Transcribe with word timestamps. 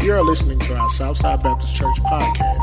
You 0.00 0.14
are 0.14 0.22
listening 0.22 0.60
to 0.60 0.76
our 0.76 0.88
Southside 0.90 1.42
Baptist 1.42 1.74
Church 1.74 1.96
podcast. 2.04 2.62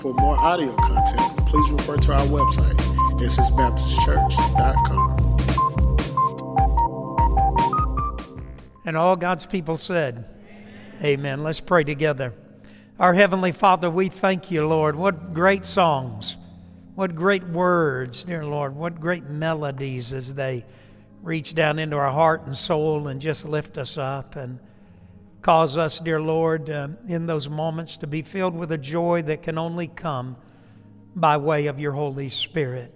For 0.00 0.14
more 0.14 0.42
audio 0.42 0.74
content, 0.74 1.36
please 1.46 1.70
refer 1.70 1.98
to 1.98 2.14
our 2.14 2.26
website, 2.26 2.78
ssbaptistchurch.com. 3.18 5.36
And 8.86 8.96
all 8.96 9.16
God's 9.16 9.44
people 9.44 9.76
said, 9.76 10.24
Amen. 11.00 11.04
Amen. 11.04 11.42
Let's 11.42 11.60
pray 11.60 11.84
together. 11.84 12.32
Our 12.98 13.12
Heavenly 13.12 13.52
Father, 13.52 13.90
we 13.90 14.08
thank 14.08 14.50
you, 14.50 14.66
Lord. 14.66 14.96
What 14.96 15.34
great 15.34 15.66
songs, 15.66 16.38
what 16.94 17.14
great 17.14 17.44
words, 17.44 18.24
dear 18.24 18.46
Lord, 18.46 18.74
what 18.74 18.98
great 18.98 19.24
melodies 19.24 20.14
as 20.14 20.32
they 20.34 20.64
reach 21.22 21.54
down 21.54 21.78
into 21.78 21.96
our 21.96 22.10
heart 22.10 22.46
and 22.46 22.56
soul 22.56 23.08
and 23.08 23.20
just 23.20 23.44
lift 23.44 23.76
us 23.76 23.98
up. 23.98 24.36
And 24.36 24.58
Cause 25.46 25.78
us, 25.78 26.00
dear 26.00 26.20
Lord, 26.20 26.68
uh, 26.70 26.88
in 27.06 27.26
those 27.26 27.48
moments 27.48 27.98
to 27.98 28.08
be 28.08 28.22
filled 28.22 28.56
with 28.56 28.72
a 28.72 28.78
joy 28.78 29.22
that 29.22 29.44
can 29.44 29.58
only 29.58 29.86
come 29.86 30.36
by 31.14 31.36
way 31.36 31.66
of 31.68 31.78
your 31.78 31.92
Holy 31.92 32.30
Spirit. 32.30 32.92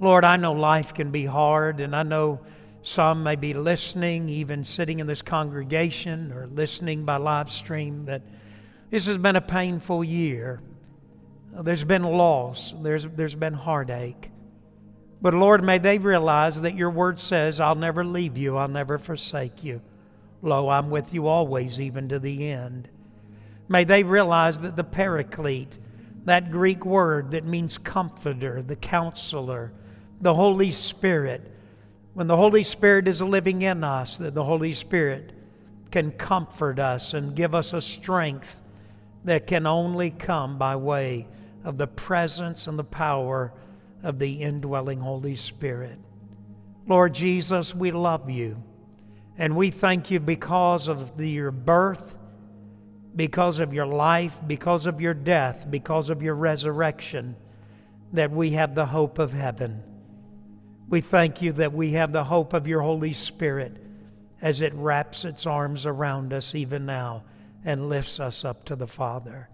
Lord, 0.00 0.24
I 0.24 0.38
know 0.38 0.54
life 0.54 0.92
can 0.92 1.12
be 1.12 1.24
hard, 1.24 1.78
and 1.78 1.94
I 1.94 2.02
know 2.02 2.40
some 2.82 3.22
may 3.22 3.36
be 3.36 3.54
listening, 3.54 4.28
even 4.28 4.64
sitting 4.64 4.98
in 4.98 5.06
this 5.06 5.22
congregation 5.22 6.32
or 6.32 6.48
listening 6.48 7.04
by 7.04 7.18
live 7.18 7.48
stream, 7.48 8.06
that 8.06 8.22
this 8.90 9.06
has 9.06 9.16
been 9.16 9.36
a 9.36 9.40
painful 9.40 10.02
year. 10.02 10.60
There's 11.52 11.84
been 11.84 12.02
loss, 12.02 12.74
there's, 12.82 13.04
there's 13.06 13.36
been 13.36 13.54
heartache. 13.54 14.32
But 15.20 15.32
Lord, 15.32 15.62
may 15.62 15.78
they 15.78 15.98
realize 15.98 16.60
that 16.62 16.74
your 16.74 16.90
word 16.90 17.20
says, 17.20 17.60
I'll 17.60 17.76
never 17.76 18.04
leave 18.04 18.36
you, 18.36 18.56
I'll 18.56 18.66
never 18.66 18.98
forsake 18.98 19.62
you. 19.62 19.80
Lo, 20.42 20.68
I'm 20.68 20.90
with 20.90 21.14
you 21.14 21.28
always, 21.28 21.80
even 21.80 22.08
to 22.08 22.18
the 22.18 22.50
end. 22.50 22.88
May 23.68 23.84
they 23.84 24.02
realize 24.02 24.60
that 24.60 24.76
the 24.76 24.84
paraclete, 24.84 25.78
that 26.24 26.50
Greek 26.50 26.84
word 26.84 27.30
that 27.30 27.44
means 27.44 27.78
comforter, 27.78 28.60
the 28.60 28.76
counselor, 28.76 29.72
the 30.20 30.34
Holy 30.34 30.72
Spirit, 30.72 31.48
when 32.14 32.26
the 32.26 32.36
Holy 32.36 32.64
Spirit 32.64 33.08
is 33.08 33.22
living 33.22 33.62
in 33.62 33.82
us, 33.84 34.16
that 34.18 34.34
the 34.34 34.44
Holy 34.44 34.72
Spirit 34.72 35.32
can 35.90 36.10
comfort 36.10 36.78
us 36.78 37.14
and 37.14 37.36
give 37.36 37.54
us 37.54 37.72
a 37.72 37.80
strength 37.80 38.60
that 39.24 39.46
can 39.46 39.66
only 39.66 40.10
come 40.10 40.58
by 40.58 40.74
way 40.74 41.28
of 41.64 41.78
the 41.78 41.86
presence 41.86 42.66
and 42.66 42.78
the 42.78 42.84
power 42.84 43.52
of 44.02 44.18
the 44.18 44.42
indwelling 44.42 45.00
Holy 45.00 45.36
Spirit. 45.36 45.98
Lord 46.86 47.14
Jesus, 47.14 47.74
we 47.74 47.92
love 47.92 48.28
you. 48.28 48.62
And 49.38 49.56
we 49.56 49.70
thank 49.70 50.10
you 50.10 50.20
because 50.20 50.88
of 50.88 51.16
the, 51.16 51.28
your 51.28 51.50
birth, 51.50 52.16
because 53.14 53.60
of 53.60 53.72
your 53.72 53.86
life, 53.86 54.38
because 54.46 54.86
of 54.86 55.00
your 55.00 55.14
death, 55.14 55.66
because 55.70 56.10
of 56.10 56.22
your 56.22 56.34
resurrection, 56.34 57.36
that 58.12 58.30
we 58.30 58.50
have 58.50 58.74
the 58.74 58.86
hope 58.86 59.18
of 59.18 59.32
heaven. 59.32 59.82
We 60.88 61.00
thank 61.00 61.40
you 61.40 61.52
that 61.52 61.72
we 61.72 61.92
have 61.92 62.12
the 62.12 62.24
hope 62.24 62.52
of 62.52 62.66
your 62.66 62.82
Holy 62.82 63.12
Spirit 63.14 63.76
as 64.42 64.60
it 64.60 64.74
wraps 64.74 65.24
its 65.24 65.46
arms 65.46 65.86
around 65.86 66.32
us 66.32 66.54
even 66.54 66.84
now 66.84 67.24
and 67.64 67.88
lifts 67.88 68.20
us 68.20 68.44
up 68.44 68.64
to 68.66 68.76
the 68.76 68.86
Father. 68.86 69.48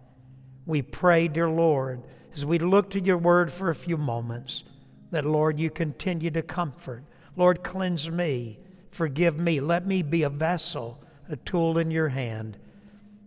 We 0.66 0.82
pray, 0.82 1.28
dear 1.28 1.48
Lord, 1.48 2.02
as 2.34 2.44
we 2.44 2.58
look 2.58 2.90
to 2.90 3.00
your 3.00 3.18
word 3.18 3.52
for 3.52 3.70
a 3.70 3.74
few 3.74 3.96
moments, 3.96 4.64
that, 5.10 5.24
Lord, 5.24 5.58
you 5.58 5.70
continue 5.70 6.30
to 6.32 6.42
comfort. 6.42 7.04
Lord, 7.36 7.62
cleanse 7.62 8.10
me 8.10 8.58
Forgive 8.98 9.38
me. 9.38 9.60
Let 9.60 9.86
me 9.86 10.02
be 10.02 10.24
a 10.24 10.28
vessel, 10.28 10.98
a 11.28 11.36
tool 11.36 11.78
in 11.78 11.92
your 11.92 12.08
hand. 12.08 12.58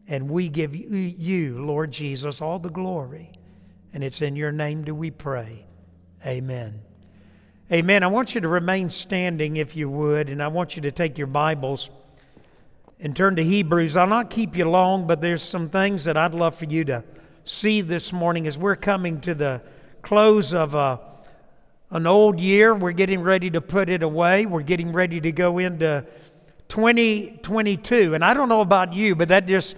And 0.06 0.30
we 0.30 0.50
give 0.50 0.76
you, 0.76 1.66
Lord 1.66 1.92
Jesus, 1.92 2.42
all 2.42 2.60
the 2.60 2.68
glory. 2.68 3.32
And 3.94 4.04
it's 4.04 4.22
in 4.22 4.36
your 4.36 4.52
name 4.52 4.84
do 4.84 4.94
we 4.94 5.12
pray. 5.12 5.66
Amen. 6.26 6.82
Amen. 7.72 8.04
I 8.04 8.08
want 8.08 8.36
you 8.36 8.42
to 8.42 8.50
remain 8.50 8.90
standing 8.90 9.56
if 9.56 9.74
you 9.74 9.90
would, 9.90 10.30
and 10.30 10.44
I 10.44 10.50
want 10.50 10.76
you 10.76 10.82
to 10.82 10.92
take 10.92 11.18
your 11.18 11.28
Bibles 11.28 11.90
and 13.00 13.16
turn 13.16 13.38
to 13.38 13.44
Hebrews. 13.46 13.96
I'll 13.96 14.08
not 14.08 14.30
keep 14.30 14.58
you 14.58 14.70
long, 14.70 15.08
but 15.08 15.22
there's 15.22 15.42
some 15.42 15.70
things 15.70 16.04
that 16.04 16.18
I'd 16.18 16.34
love 16.34 16.54
for 16.54 16.66
you 16.66 16.84
to 16.84 17.06
see 17.46 17.80
this 17.80 18.12
morning 18.12 18.46
as 18.46 18.58
we're 18.58 18.76
coming 18.76 19.22
to 19.22 19.34
the 19.34 19.62
close 20.02 20.54
of 20.54 20.76
a 20.76 21.00
an 21.92 22.08
old 22.08 22.40
year. 22.40 22.74
We're 22.74 22.94
getting 22.94 23.22
ready 23.22 23.52
to 23.52 23.62
put 23.62 23.90
it 23.90 24.02
away. 24.02 24.46
We're 24.46 24.62
getting 24.62 24.92
ready 24.92 25.22
to 25.22 25.32
go 25.32 25.60
into 25.60 26.06
2022. 26.70 28.16
And 28.16 28.24
I 28.24 28.34
don't 28.34 28.50
know 28.50 28.62
about 28.62 28.94
you, 28.94 29.16
but 29.16 29.28
that 29.28 29.46
just 29.46 29.76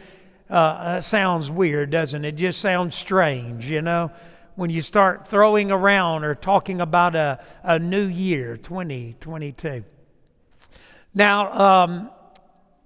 uh, 0.50 0.53
uh, 0.53 1.02
sounds 1.02 1.50
weird, 1.50 1.90
doesn't 1.90 2.23
it? 2.23 2.35
It 2.35 2.38
just 2.38 2.62
sounds 2.62 2.96
strange, 2.96 3.69
you 3.69 3.81
know, 3.81 4.12
when 4.56 4.69
you 4.69 4.81
start 4.81 5.28
throwing 5.28 5.72
around 5.72 6.23
or 6.23 6.35
talking 6.35 6.79
about 6.79 7.16
a, 7.16 7.44
a 7.63 7.79
new 7.79 8.06
year, 8.06 8.57
2022. 8.57 9.84
Now, 11.16 11.84
um, 11.84 12.12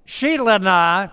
Sheila 0.05 0.55
and 0.55 0.69
I 0.69 1.11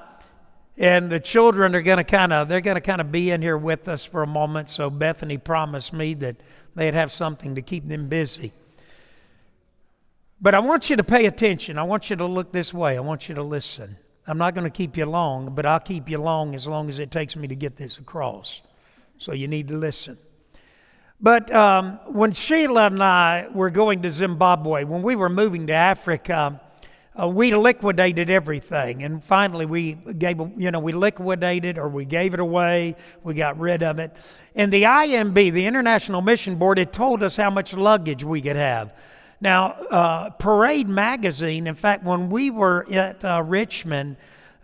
and 0.77 1.11
the 1.11 1.21
children 1.21 1.75
are 1.75 1.83
going 1.83 1.99
to 1.99 2.05
kind 2.05 2.33
of 2.33 2.49
they're 2.49 2.61
going 2.61 2.77
to 2.77 2.81
kind 2.81 3.01
of 3.01 3.13
be 3.13 3.31
in 3.31 3.43
here 3.43 3.57
with 3.57 3.89
us 3.89 4.05
for 4.05 4.23
a 4.23 4.27
moment 4.27 4.69
so 4.69 4.91
bethany 4.91 5.39
promised 5.39 5.93
me 5.93 6.15
that 6.15 6.37
they'd 6.75 6.95
have 6.95 7.13
something 7.13 7.55
to 7.55 7.63
keep 7.63 7.89
them 7.89 8.09
busy. 8.09 8.53
But 10.41 10.55
I 10.55 10.59
want 10.59 10.91
you 10.91 10.97
to 10.97 11.05
pay 11.05 11.27
attention. 11.27 11.79
I 11.79 11.85
want 11.85 12.11
you 12.11 12.17
to 12.17 12.27
look 12.27 12.53
this 12.53 12.75
way. 12.75 12.97
I 12.97 13.01
want 13.01 13.29
you 13.29 13.35
to 13.35 13.43
listen. 13.43 13.97
I'm 14.27 14.39
not 14.39 14.55
going 14.55 14.65
to 14.65 14.71
keep 14.71 14.97
you 14.97 15.07
long, 15.07 15.55
but 15.55 15.67
I'll 15.67 15.81
keep 15.81 16.09
you 16.09 16.19
long 16.19 16.55
as 16.55 16.67
long 16.67 16.89
as 16.89 16.99
it 16.99 17.11
takes 17.11 17.37
me 17.37 17.49
to 17.49 17.55
get 17.55 17.77
this 17.77 17.99
across. 17.99 18.63
So 19.19 19.33
you 19.33 19.49
need 19.49 19.69
to 19.69 19.75
listen. 19.75 20.19
But 21.21 21.51
um, 21.55 21.99
when 22.07 22.33
Sheila 22.33 22.87
and 22.87 23.03
I 23.03 23.49
were 23.55 23.71
going 23.71 24.03
to 24.03 24.11
Zimbabwe, 24.11 24.85
when 24.85 25.03
we 25.03 25.15
were 25.15 25.29
moving 25.29 25.67
to 25.69 25.73
Africa, 25.73 26.61
uh, 27.21 27.29
we 27.29 27.55
liquidated 27.55 28.29
everything. 28.29 29.03
And 29.05 29.23
finally, 29.23 29.67
we 29.67 29.95
gave, 29.95 30.39
you 30.57 30.71
know, 30.71 30.81
we 30.81 30.93
liquidated 30.93 31.79
or 31.79 31.89
we 31.89 32.05
gave 32.05 32.35
it 32.35 32.41
away. 32.41 32.97
We 33.23 33.35
got 33.35 33.59
rid 33.59 33.83
of 33.83 33.99
it. 33.99 34.17
And 34.55 34.73
the 34.73 34.83
IMB, 34.83 35.53
the 35.53 35.67
International 35.67 36.23
Mission 36.23 36.57
Board, 36.57 36.79
had 36.79 36.93
told 36.93 37.23
us 37.23 37.37
how 37.37 37.51
much 37.51 37.73
luggage 37.75 38.25
we 38.25 38.41
could 38.41 38.57
have. 38.57 38.93
Now, 39.41 39.73
uh, 39.91 40.31
Parade 40.31 40.89
Magazine, 40.89 41.67
in 41.67 41.75
fact, 41.75 42.05
when 42.05 42.31
we 42.31 42.51
were 42.51 42.87
at 42.91 43.25
uh, 43.25 43.43
Richmond, 43.45 44.17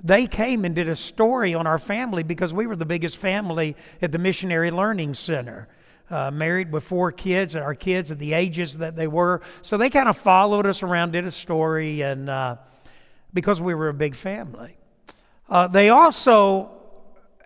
they 0.02 0.26
came 0.26 0.64
and 0.64 0.74
did 0.74 0.88
a 0.88 0.96
story 0.96 1.54
on 1.54 1.66
our 1.66 1.78
family 1.78 2.22
because 2.22 2.54
we 2.54 2.66
were 2.66 2.76
the 2.76 2.86
biggest 2.86 3.16
family 3.16 3.76
at 4.00 4.10
the 4.10 4.18
Missionary 4.18 4.70
Learning 4.70 5.14
Center 5.14 5.68
uh, 6.10 6.30
married 6.30 6.72
with 6.72 6.84
four 6.84 7.12
kids, 7.12 7.54
our 7.56 7.74
kids 7.74 8.10
at 8.10 8.18
the 8.18 8.32
ages 8.32 8.78
that 8.78 8.96
they 8.96 9.06
were. 9.06 9.40
So 9.62 9.76
they 9.76 9.90
kind 9.90 10.08
of 10.08 10.16
followed 10.16 10.66
us 10.66 10.82
around, 10.82 11.12
did 11.12 11.24
a 11.24 11.30
story, 11.30 12.02
and 12.02 12.28
uh, 12.28 12.56
because 13.32 13.60
we 13.60 13.74
were 13.74 13.88
a 13.88 13.94
big 13.94 14.14
family. 14.16 14.76
Uh, 15.48 15.68
they 15.68 15.88
also 15.88 16.70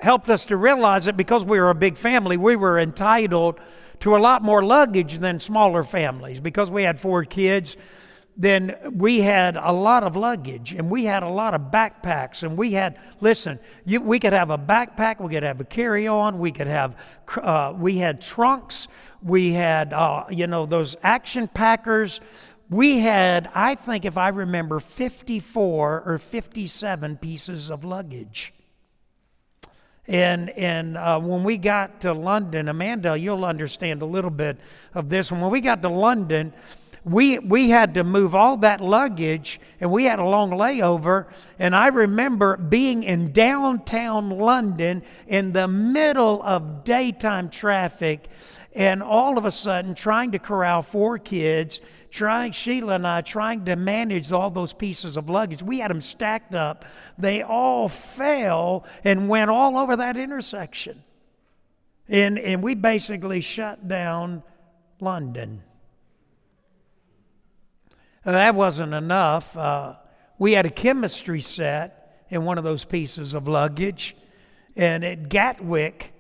helped 0.00 0.28
us 0.30 0.46
to 0.46 0.56
realize 0.56 1.04
that 1.06 1.16
because 1.16 1.44
we 1.44 1.58
were 1.58 1.70
a 1.70 1.74
big 1.74 1.96
family, 1.96 2.36
we 2.36 2.56
were 2.56 2.78
entitled 2.78 3.58
to 4.00 4.16
a 4.16 4.18
lot 4.18 4.42
more 4.42 4.62
luggage 4.62 5.18
than 5.18 5.40
smaller 5.40 5.82
families. 5.82 6.40
Because 6.40 6.70
we 6.70 6.82
had 6.82 6.98
four 6.98 7.24
kids, 7.24 7.76
then 8.36 8.76
we 8.92 9.20
had 9.20 9.56
a 9.56 9.72
lot 9.72 10.02
of 10.02 10.16
luggage 10.16 10.72
and 10.72 10.90
we 10.90 11.04
had 11.04 11.22
a 11.22 11.28
lot 11.28 11.54
of 11.54 11.60
backpacks 11.70 12.42
and 12.42 12.56
we 12.56 12.72
had 12.72 12.98
listen 13.20 13.60
you, 13.84 14.00
we 14.00 14.18
could 14.18 14.32
have 14.32 14.50
a 14.50 14.58
backpack 14.58 15.20
we 15.20 15.32
could 15.32 15.44
have 15.44 15.60
a 15.60 15.64
carry-on 15.64 16.38
we 16.38 16.50
could 16.50 16.66
have 16.66 16.96
uh, 17.40 17.72
we 17.76 17.98
had 17.98 18.20
trunks 18.20 18.88
we 19.24 19.52
had 19.52 19.94
uh, 19.94 20.24
you 20.28 20.46
know 20.46 20.66
those 20.66 20.96
action 21.02 21.48
packers. 21.48 22.20
We 22.70 22.98
had 22.98 23.50
i 23.54 23.74
think 23.74 24.04
if 24.04 24.18
i 24.18 24.28
remember 24.28 24.78
54 24.78 26.02
or 26.04 26.18
57 26.18 27.16
pieces 27.16 27.70
of 27.70 27.84
luggage. 27.84 28.52
And 30.06 30.50
and 30.50 30.98
uh, 30.98 31.18
when 31.20 31.44
we 31.44 31.56
got 31.56 32.02
to 32.02 32.12
london 32.12 32.68
amanda 32.68 33.16
you'll 33.16 33.44
understand 33.44 34.02
a 34.02 34.06
little 34.06 34.30
bit 34.30 34.58
of 34.92 35.08
this. 35.08 35.32
When 35.32 35.50
we 35.50 35.60
got 35.60 35.82
to 35.82 35.88
london 35.88 36.52
we, 37.04 37.38
we 37.38 37.68
had 37.68 37.94
to 37.94 38.04
move 38.04 38.34
all 38.34 38.56
that 38.58 38.80
luggage 38.80 39.60
and 39.78 39.90
we 39.90 40.04
had 40.04 40.18
a 40.18 40.24
long 40.24 40.50
layover. 40.50 41.26
And 41.58 41.76
I 41.76 41.88
remember 41.88 42.56
being 42.56 43.02
in 43.02 43.32
downtown 43.32 44.30
London 44.30 45.02
in 45.26 45.52
the 45.52 45.68
middle 45.68 46.42
of 46.42 46.82
daytime 46.84 47.50
traffic 47.50 48.28
and 48.74 49.02
all 49.02 49.36
of 49.36 49.44
a 49.44 49.50
sudden 49.50 49.94
trying 49.94 50.32
to 50.32 50.38
corral 50.38 50.80
four 50.80 51.18
kids, 51.18 51.80
trying, 52.10 52.52
Sheila 52.52 52.94
and 52.94 53.06
I, 53.06 53.20
trying 53.20 53.66
to 53.66 53.76
manage 53.76 54.32
all 54.32 54.50
those 54.50 54.72
pieces 54.72 55.18
of 55.18 55.28
luggage. 55.28 55.62
We 55.62 55.80
had 55.80 55.90
them 55.90 56.00
stacked 56.00 56.54
up. 56.54 56.86
They 57.18 57.42
all 57.42 57.88
fell 57.88 58.84
and 59.04 59.28
went 59.28 59.50
all 59.50 59.76
over 59.76 59.96
that 59.96 60.16
intersection. 60.16 61.04
And, 62.08 62.38
and 62.38 62.62
we 62.62 62.74
basically 62.74 63.42
shut 63.42 63.86
down 63.86 64.42
London. 65.00 65.62
That 68.24 68.54
wasn't 68.54 68.94
enough. 68.94 69.56
Uh, 69.56 69.94
we 70.38 70.52
had 70.52 70.66
a 70.66 70.70
chemistry 70.70 71.40
set, 71.40 72.04
in 72.34 72.44
one 72.44 72.58
of 72.58 72.64
those 72.64 72.84
pieces 72.84 73.34
of 73.34 73.48
luggage. 73.48 74.16
And 74.76 75.04
at 75.04 75.28
Gatwick, 75.28 76.12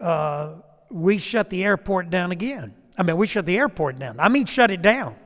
uh, 0.00 0.54
we 0.90 1.18
shut 1.18 1.50
the 1.50 1.64
airport 1.64 2.10
down 2.10 2.30
again. 2.30 2.74
I 2.96 3.02
mean, 3.02 3.16
we 3.16 3.26
shut 3.26 3.46
the 3.46 3.58
airport 3.58 3.98
down. 3.98 4.20
I 4.20 4.28
mean, 4.28 4.46
shut 4.46 4.70
it 4.70 4.82
down. 4.82 5.16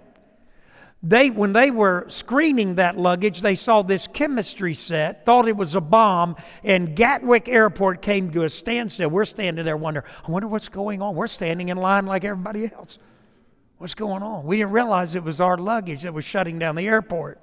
They, 1.03 1.29
when 1.29 1.53
they 1.53 1.71
were 1.71 2.07
screening 2.09 2.77
that 2.77 2.97
luggage, 2.97 3.43
they 3.43 3.57
saw 3.57 3.83
this 3.83 4.07
chemistry 4.07 4.73
set, 4.73 5.27
thought 5.27 5.47
it 5.47 5.57
was 5.57 5.75
a 5.75 5.81
bomb, 5.81 6.37
and 6.63 6.97
Gatwick 6.97 7.47
Airport 7.47 8.01
came 8.01 8.31
to 8.31 8.45
a 8.45 8.49
standstill. 8.49 9.11
We're 9.11 9.27
standing 9.27 9.67
there 9.67 9.77
wondering, 9.77 10.07
I 10.27 10.31
wonder 10.31 10.49
what's 10.49 10.71
going 10.71 11.03
on. 11.03 11.15
We're 11.15 11.27
standing 11.27 11.69
in 11.69 11.77
line 11.77 12.07
like 12.07 12.25
everybody 12.25 12.73
else. 12.73 12.97
What's 13.85 13.95
going 13.95 14.23
on? 14.23 14.47
We 14.47 14.57
didn't 14.57 14.73
realize 14.73 15.15
it 15.15 15.25
was 15.25 15.43
our 15.43 15.59
luggage 15.59 16.05
that 16.05 16.15
was 16.15 16.25
shutting 16.25 16.59
down 16.59 16.75
the 16.75 16.87
airport. 16.89 17.39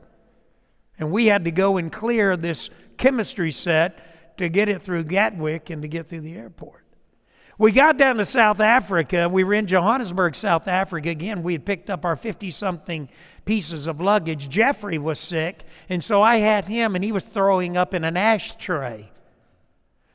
And 0.97 1.11
we 1.11 1.27
had 1.27 1.45
to 1.45 1.51
go 1.51 1.77
and 1.77 1.91
clear 1.91 2.35
this 2.35 2.71
chemistry 2.97 3.51
set 3.51 4.37
to 4.39 4.49
get 4.49 4.67
it 4.67 4.81
through 4.81 5.03
Gatwick 5.03 5.69
and 5.69 5.83
to 5.83 5.87
get 5.87 6.07
through 6.07 6.21
the 6.21 6.33
airport. 6.33 6.83
We 7.59 7.71
got 7.71 7.99
down 7.99 8.15
to 8.15 8.25
South 8.25 8.59
Africa. 8.59 9.29
We 9.29 9.43
were 9.43 9.53
in 9.53 9.67
Johannesburg, 9.67 10.35
South 10.35 10.67
Africa. 10.67 11.09
Again, 11.09 11.43
we 11.43 11.53
had 11.53 11.63
picked 11.63 11.91
up 11.91 12.05
our 12.05 12.15
50 12.15 12.49
something 12.49 13.07
pieces 13.45 13.85
of 13.85 14.01
luggage. 14.01 14.49
Jeffrey 14.49 14.97
was 14.97 15.19
sick, 15.19 15.61
and 15.89 16.03
so 16.03 16.23
I 16.23 16.37
had 16.37 16.65
him, 16.65 16.95
and 16.95 17.03
he 17.03 17.11
was 17.11 17.23
throwing 17.23 17.77
up 17.77 17.93
in 17.93 18.03
an 18.03 18.17
ashtray. 18.17 19.10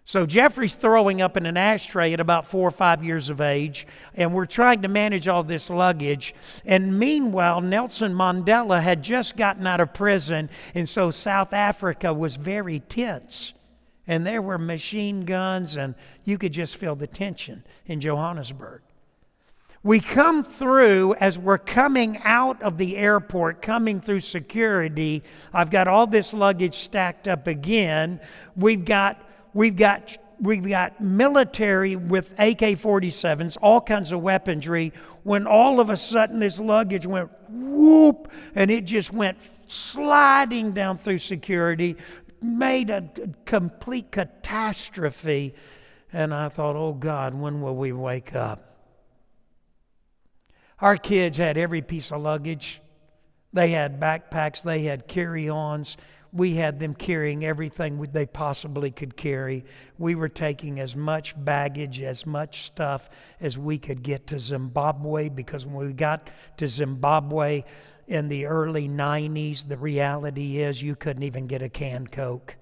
So 0.06 0.24
Jeffrey's 0.24 0.74
throwing 0.74 1.20
up 1.20 1.36
in 1.36 1.44
an 1.44 1.58
ashtray 1.58 2.14
at 2.14 2.20
about 2.20 2.46
four 2.46 2.66
or 2.66 2.70
five 2.70 3.04
years 3.04 3.28
of 3.28 3.42
age, 3.42 3.86
and 4.14 4.32
we're 4.32 4.46
trying 4.46 4.80
to 4.82 4.88
manage 4.88 5.28
all 5.28 5.42
this 5.42 5.68
luggage. 5.68 6.34
And 6.64 6.98
meanwhile, 6.98 7.60
Nelson 7.60 8.14
Mandela 8.14 8.80
had 8.80 9.02
just 9.02 9.36
gotten 9.36 9.66
out 9.66 9.80
of 9.80 9.92
prison, 9.92 10.48
and 10.74 10.88
so 10.88 11.10
South 11.10 11.52
Africa 11.52 12.14
was 12.14 12.36
very 12.36 12.80
tense 12.80 13.52
and 14.06 14.26
there 14.26 14.42
were 14.42 14.58
machine 14.58 15.24
guns, 15.24 15.76
and 15.76 15.94
you 16.24 16.38
could 16.38 16.52
just 16.52 16.76
feel 16.76 16.94
the 16.94 17.06
tension 17.06 17.64
in 17.86 18.00
Johannesburg. 18.00 18.82
We 19.82 20.00
come 20.00 20.42
through 20.42 21.14
as 21.14 21.38
we're 21.38 21.58
coming 21.58 22.18
out 22.24 22.60
of 22.62 22.76
the 22.76 22.96
airport, 22.96 23.62
coming 23.62 24.00
through 24.00 24.20
security. 24.20 25.22
I've 25.52 25.70
got 25.70 25.86
all 25.86 26.06
this 26.06 26.32
luggage 26.32 26.74
stacked 26.74 27.28
up 27.28 27.46
again. 27.46 28.20
We've 28.56 28.84
got, 28.84 29.20
we've 29.56 29.74
got, 29.74 30.18
we've 30.38 30.68
got 30.68 31.00
military 31.00 31.96
with 31.96 32.32
AK 32.32 32.76
47s, 32.76 33.56
all 33.62 33.80
kinds 33.80 34.12
of 34.12 34.20
weaponry. 34.20 34.92
When 35.22 35.46
all 35.46 35.80
of 35.80 35.88
a 35.88 35.96
sudden 35.96 36.38
this 36.38 36.60
luggage 36.60 37.06
went 37.06 37.30
whoop, 37.48 38.30
and 38.54 38.70
it 38.70 38.84
just 38.84 39.12
went 39.12 39.38
sliding 39.66 40.72
down 40.72 40.98
through 40.98 41.18
security, 41.18 41.96
made 42.42 42.90
a 42.90 43.08
complete 43.46 44.12
catastrophe. 44.12 45.54
And 46.12 46.34
I 46.34 46.50
thought, 46.50 46.76
oh 46.76 46.92
God, 46.92 47.34
when 47.34 47.62
will 47.62 47.76
we 47.76 47.92
wake 47.92 48.34
up? 48.34 48.62
Our 50.80 50.98
kids 50.98 51.38
had 51.38 51.56
every 51.56 51.80
piece 51.80 52.12
of 52.12 52.20
luggage. 52.20 52.82
They 53.54 53.68
had 53.68 53.98
backpacks, 53.98 54.62
they 54.62 54.82
had 54.82 55.08
carry 55.08 55.48
ons. 55.48 55.96
We 56.36 56.54
had 56.54 56.78
them 56.80 56.94
carrying 56.94 57.44
everything 57.44 57.98
they 58.12 58.26
possibly 58.26 58.90
could 58.90 59.16
carry. 59.16 59.64
We 59.98 60.14
were 60.14 60.28
taking 60.28 60.80
as 60.80 60.94
much 60.94 61.34
baggage, 61.36 62.02
as 62.02 62.26
much 62.26 62.64
stuff 62.64 63.08
as 63.40 63.56
we 63.56 63.78
could 63.78 64.02
get 64.02 64.26
to 64.28 64.38
Zimbabwe 64.38 65.30
because 65.30 65.64
when 65.64 65.86
we 65.86 65.92
got 65.94 66.28
to 66.58 66.68
Zimbabwe, 66.68 67.62
in 68.06 68.28
the 68.28 68.46
early 68.46 68.88
90s, 68.88 69.66
the 69.66 69.76
reality 69.76 70.58
is 70.58 70.82
you 70.82 70.94
couldn't 70.94 71.22
even 71.22 71.46
get 71.46 71.62
a 71.62 71.68
canned 71.68 72.12
Coke. 72.12 72.56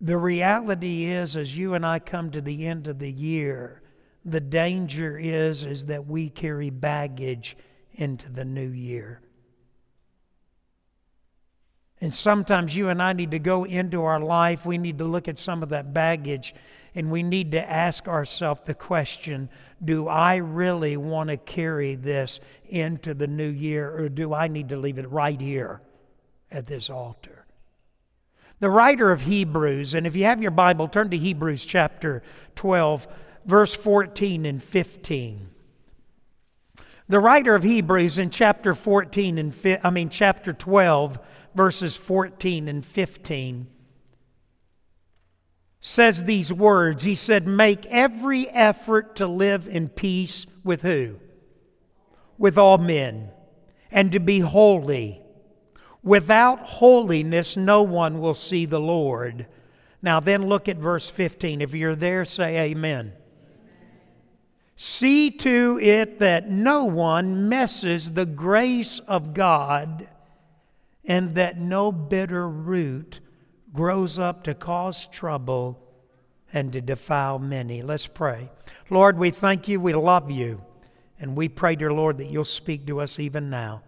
The 0.00 0.16
reality 0.16 1.04
is, 1.04 1.36
as 1.36 1.56
you 1.56 1.74
and 1.74 1.84
I 1.84 1.98
come 1.98 2.30
to 2.30 2.40
the 2.40 2.66
end 2.66 2.86
of 2.86 2.98
the 2.98 3.10
year, 3.10 3.82
the 4.24 4.40
danger 4.40 5.18
is, 5.18 5.64
is 5.64 5.86
that 5.86 6.06
we 6.06 6.30
carry 6.30 6.70
baggage 6.70 7.56
into 7.92 8.30
the 8.30 8.44
new 8.44 8.68
year. 8.68 9.20
And 12.00 12.14
sometimes 12.14 12.74
you 12.74 12.88
and 12.88 13.02
I 13.02 13.12
need 13.12 13.32
to 13.32 13.38
go 13.38 13.64
into 13.64 14.02
our 14.04 14.20
life, 14.20 14.64
we 14.64 14.78
need 14.78 14.98
to 14.98 15.04
look 15.04 15.28
at 15.28 15.38
some 15.38 15.62
of 15.62 15.68
that 15.68 15.92
baggage, 15.92 16.54
and 16.94 17.10
we 17.10 17.22
need 17.22 17.52
to 17.52 17.70
ask 17.70 18.08
ourselves 18.08 18.62
the 18.64 18.74
question 18.74 19.50
do 19.82 20.08
I 20.08 20.36
really 20.36 20.96
want 20.96 21.30
to 21.30 21.36
carry 21.38 21.94
this 21.94 22.38
into 22.68 23.14
the 23.14 23.26
new 23.26 23.48
year, 23.48 23.90
or 23.90 24.08
do 24.08 24.34
I 24.34 24.48
need 24.48 24.68
to 24.70 24.76
leave 24.76 24.98
it 24.98 25.10
right 25.10 25.40
here 25.40 25.80
at 26.50 26.66
this 26.66 26.90
altar? 26.90 27.46
The 28.60 28.68
writer 28.68 29.10
of 29.10 29.22
Hebrews, 29.22 29.94
and 29.94 30.06
if 30.06 30.14
you 30.14 30.24
have 30.24 30.42
your 30.42 30.50
Bible, 30.50 30.86
turn 30.86 31.08
to 31.10 31.16
Hebrews 31.16 31.64
chapter 31.64 32.22
12, 32.56 33.08
verse 33.46 33.74
14 33.74 34.44
and 34.44 34.62
15. 34.62 35.48
The 37.08 37.20
writer 37.20 37.54
of 37.54 37.62
Hebrews 37.62 38.18
in 38.18 38.30
chapter 38.30 38.74
14 38.74 39.38
and 39.38 39.80
I 39.82 39.90
mean 39.90 40.10
chapter 40.10 40.52
12 40.52 41.18
verses 41.54 41.96
14 41.96 42.68
and 42.68 42.84
15 42.84 43.66
says 45.80 46.24
these 46.24 46.52
words. 46.52 47.02
He 47.02 47.14
said, 47.14 47.46
Make 47.46 47.86
every 47.86 48.48
effort 48.50 49.16
to 49.16 49.26
live 49.26 49.68
in 49.68 49.88
peace 49.88 50.46
with 50.62 50.82
who? 50.82 51.16
With 52.38 52.58
all 52.58 52.78
men, 52.78 53.30
and 53.90 54.12
to 54.12 54.20
be 54.20 54.40
holy. 54.40 55.22
Without 56.02 56.60
holiness, 56.60 57.56
no 57.56 57.82
one 57.82 58.20
will 58.20 58.34
see 58.34 58.64
the 58.64 58.80
Lord. 58.80 59.46
Now, 60.02 60.20
then 60.20 60.46
look 60.46 60.68
at 60.68 60.78
verse 60.78 61.10
15. 61.10 61.60
If 61.60 61.74
you're 61.74 61.96
there, 61.96 62.24
say 62.24 62.70
amen. 62.70 63.12
See 64.76 65.30
to 65.30 65.78
it 65.82 66.20
that 66.20 66.48
no 66.48 66.84
one 66.84 67.50
messes 67.50 68.12
the 68.12 68.24
grace 68.24 68.98
of 69.00 69.34
God, 69.34 70.08
and 71.04 71.34
that 71.34 71.58
no 71.58 71.90
bitter 71.90 72.48
root 72.48 73.20
grows 73.72 74.18
up 74.18 74.44
to 74.44 74.54
cause 74.54 75.06
trouble 75.06 75.80
and 76.52 76.72
to 76.72 76.80
defile 76.80 77.38
many. 77.38 77.82
Let's 77.82 78.06
pray. 78.06 78.50
Lord, 78.90 79.18
we 79.18 79.30
thank 79.30 79.68
you, 79.68 79.80
we 79.80 79.92
love 79.94 80.30
you, 80.30 80.62
and 81.18 81.36
we 81.36 81.48
pray, 81.48 81.76
dear 81.76 81.92
Lord, 81.92 82.18
that 82.18 82.28
you'll 82.28 82.44
speak 82.44 82.86
to 82.86 83.00
us 83.00 83.18
even 83.18 83.50
now. 83.50 83.82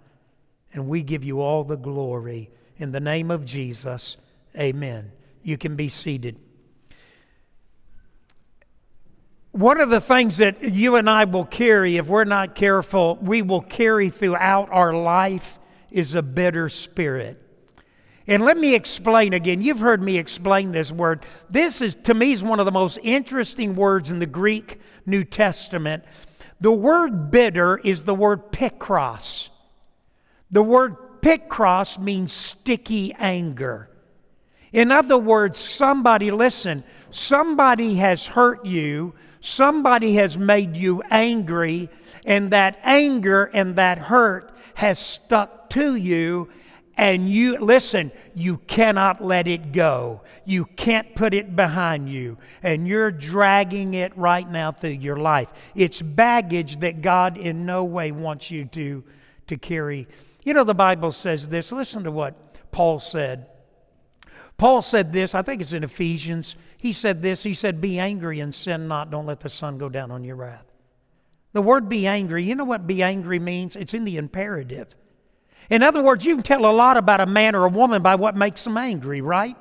And 0.72 0.88
we 0.88 1.02
give 1.02 1.24
you 1.24 1.40
all 1.40 1.64
the 1.64 1.76
glory. 1.76 2.50
In 2.76 2.92
the 2.92 3.00
name 3.00 3.30
of 3.30 3.44
Jesus, 3.44 4.16
amen. 4.58 5.12
You 5.42 5.58
can 5.58 5.76
be 5.76 5.88
seated. 5.88 6.38
One 9.50 9.80
of 9.80 9.90
the 9.90 10.00
things 10.00 10.38
that 10.38 10.62
you 10.62 10.96
and 10.96 11.10
I 11.10 11.24
will 11.24 11.44
carry, 11.44 11.98
if 11.98 12.06
we're 12.06 12.24
not 12.24 12.54
careful, 12.54 13.18
we 13.20 13.42
will 13.42 13.60
carry 13.60 14.08
throughout 14.08 14.70
our 14.70 14.94
life 14.94 15.58
is 15.92 16.14
a 16.14 16.22
bitter 16.22 16.68
spirit. 16.68 17.38
And 18.26 18.44
let 18.44 18.56
me 18.56 18.74
explain 18.74 19.32
again. 19.32 19.62
You've 19.62 19.80
heard 19.80 20.02
me 20.02 20.16
explain 20.16 20.72
this 20.72 20.92
word. 20.92 21.24
This 21.50 21.82
is, 21.82 21.96
to 22.04 22.14
me, 22.14 22.32
is 22.32 22.42
one 22.42 22.60
of 22.60 22.66
the 22.66 22.72
most 22.72 22.98
interesting 23.02 23.74
words 23.74 24.10
in 24.10 24.20
the 24.20 24.26
Greek 24.26 24.80
New 25.06 25.24
Testament. 25.24 26.04
The 26.60 26.70
word 26.70 27.30
bitter 27.30 27.78
is 27.78 28.04
the 28.04 28.14
word 28.14 28.52
pikros. 28.52 29.48
The 30.50 30.62
word 30.62 30.96
pikros 31.20 31.98
means 31.98 32.32
sticky 32.32 33.12
anger. 33.14 33.88
In 34.72 34.92
other 34.92 35.18
words, 35.18 35.58
somebody, 35.58 36.30
listen, 36.30 36.84
somebody 37.10 37.96
has 37.96 38.26
hurt 38.28 38.64
you, 38.64 39.14
somebody 39.40 40.14
has 40.14 40.38
made 40.38 40.76
you 40.76 41.02
angry, 41.10 41.90
and 42.24 42.52
that 42.52 42.78
anger 42.84 43.44
and 43.52 43.76
that 43.76 43.98
hurt 43.98 44.51
has 44.74 44.98
stuck 44.98 45.70
to 45.70 45.94
you 45.94 46.48
and 46.96 47.28
you, 47.28 47.58
listen, 47.58 48.12
you 48.34 48.58
cannot 48.58 49.24
let 49.24 49.48
it 49.48 49.72
go. 49.72 50.22
You 50.44 50.66
can't 50.66 51.14
put 51.14 51.32
it 51.32 51.56
behind 51.56 52.08
you. 52.08 52.38
And 52.62 52.86
you're 52.86 53.10
dragging 53.10 53.94
it 53.94 54.16
right 54.16 54.48
now 54.48 54.72
through 54.72 54.90
your 54.90 55.16
life. 55.16 55.50
It's 55.74 56.02
baggage 56.02 56.80
that 56.80 57.00
God 57.00 57.38
in 57.38 57.64
no 57.64 57.84
way 57.84 58.12
wants 58.12 58.50
you 58.50 58.66
to, 58.66 59.04
to 59.46 59.56
carry. 59.56 60.06
You 60.44 60.54
know, 60.54 60.64
the 60.64 60.74
Bible 60.74 61.12
says 61.12 61.48
this. 61.48 61.72
Listen 61.72 62.04
to 62.04 62.10
what 62.10 62.70
Paul 62.72 63.00
said. 63.00 63.46
Paul 64.58 64.82
said 64.82 65.12
this, 65.12 65.34
I 65.34 65.42
think 65.42 65.60
it's 65.60 65.72
in 65.72 65.84
Ephesians. 65.84 66.56
He 66.76 66.92
said 66.92 67.22
this. 67.22 67.42
He 67.42 67.54
said, 67.54 67.80
Be 67.80 67.98
angry 67.98 68.40
and 68.40 68.54
sin 68.54 68.86
not. 68.86 69.10
Don't 69.10 69.26
let 69.26 69.40
the 69.40 69.48
sun 69.48 69.78
go 69.78 69.88
down 69.88 70.10
on 70.10 70.24
your 70.24 70.36
wrath. 70.36 70.71
The 71.52 71.62
word 71.62 71.88
be 71.88 72.06
angry, 72.06 72.42
you 72.42 72.54
know 72.54 72.64
what 72.64 72.86
be 72.86 73.02
angry 73.02 73.38
means? 73.38 73.76
It's 73.76 73.94
in 73.94 74.04
the 74.04 74.16
imperative. 74.16 74.94
In 75.70 75.82
other 75.82 76.02
words, 76.02 76.24
you 76.24 76.36
can 76.36 76.42
tell 76.42 76.66
a 76.66 76.72
lot 76.72 76.96
about 76.96 77.20
a 77.20 77.26
man 77.26 77.54
or 77.54 77.64
a 77.66 77.70
woman 77.70 78.02
by 78.02 78.14
what 78.14 78.36
makes 78.36 78.64
them 78.64 78.76
angry, 78.76 79.20
right? 79.20 79.56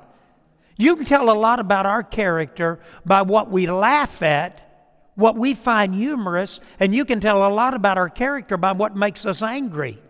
You 0.76 0.96
can 0.96 1.04
tell 1.04 1.30
a 1.30 1.38
lot 1.38 1.60
about 1.60 1.86
our 1.86 2.02
character 2.02 2.80
by 3.04 3.22
what 3.22 3.50
we 3.50 3.70
laugh 3.70 4.22
at, 4.22 4.68
what 5.14 5.36
we 5.36 5.54
find 5.54 5.94
humorous, 5.94 6.60
and 6.80 6.94
you 6.94 7.04
can 7.04 7.20
tell 7.20 7.46
a 7.46 7.52
lot 7.52 7.74
about 7.74 7.98
our 7.98 8.08
character 8.08 8.56
by 8.56 8.72
what 8.72 8.96
makes 8.96 9.26
us 9.26 9.42
angry. 9.42 10.00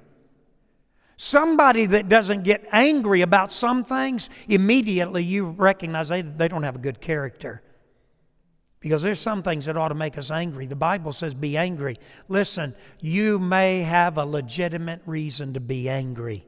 Somebody 1.16 1.86
that 1.86 2.08
doesn't 2.08 2.42
get 2.42 2.66
angry 2.72 3.20
about 3.20 3.52
some 3.52 3.84
things, 3.84 4.30
immediately 4.48 5.24
you 5.24 5.46
recognize 5.46 6.08
they, 6.08 6.22
they 6.22 6.48
don't 6.48 6.62
have 6.62 6.76
a 6.76 6.80
good 6.80 7.00
character. 7.00 7.62
Because 8.82 9.00
there's 9.00 9.20
some 9.20 9.44
things 9.44 9.66
that 9.66 9.76
ought 9.76 9.88
to 9.88 9.94
make 9.94 10.18
us 10.18 10.30
angry. 10.30 10.66
The 10.66 10.74
Bible 10.74 11.12
says, 11.12 11.34
be 11.34 11.56
angry. 11.56 11.98
Listen, 12.28 12.74
you 13.00 13.38
may 13.38 13.82
have 13.82 14.18
a 14.18 14.26
legitimate 14.26 15.00
reason 15.06 15.54
to 15.54 15.60
be 15.60 15.88
angry. 15.88 16.44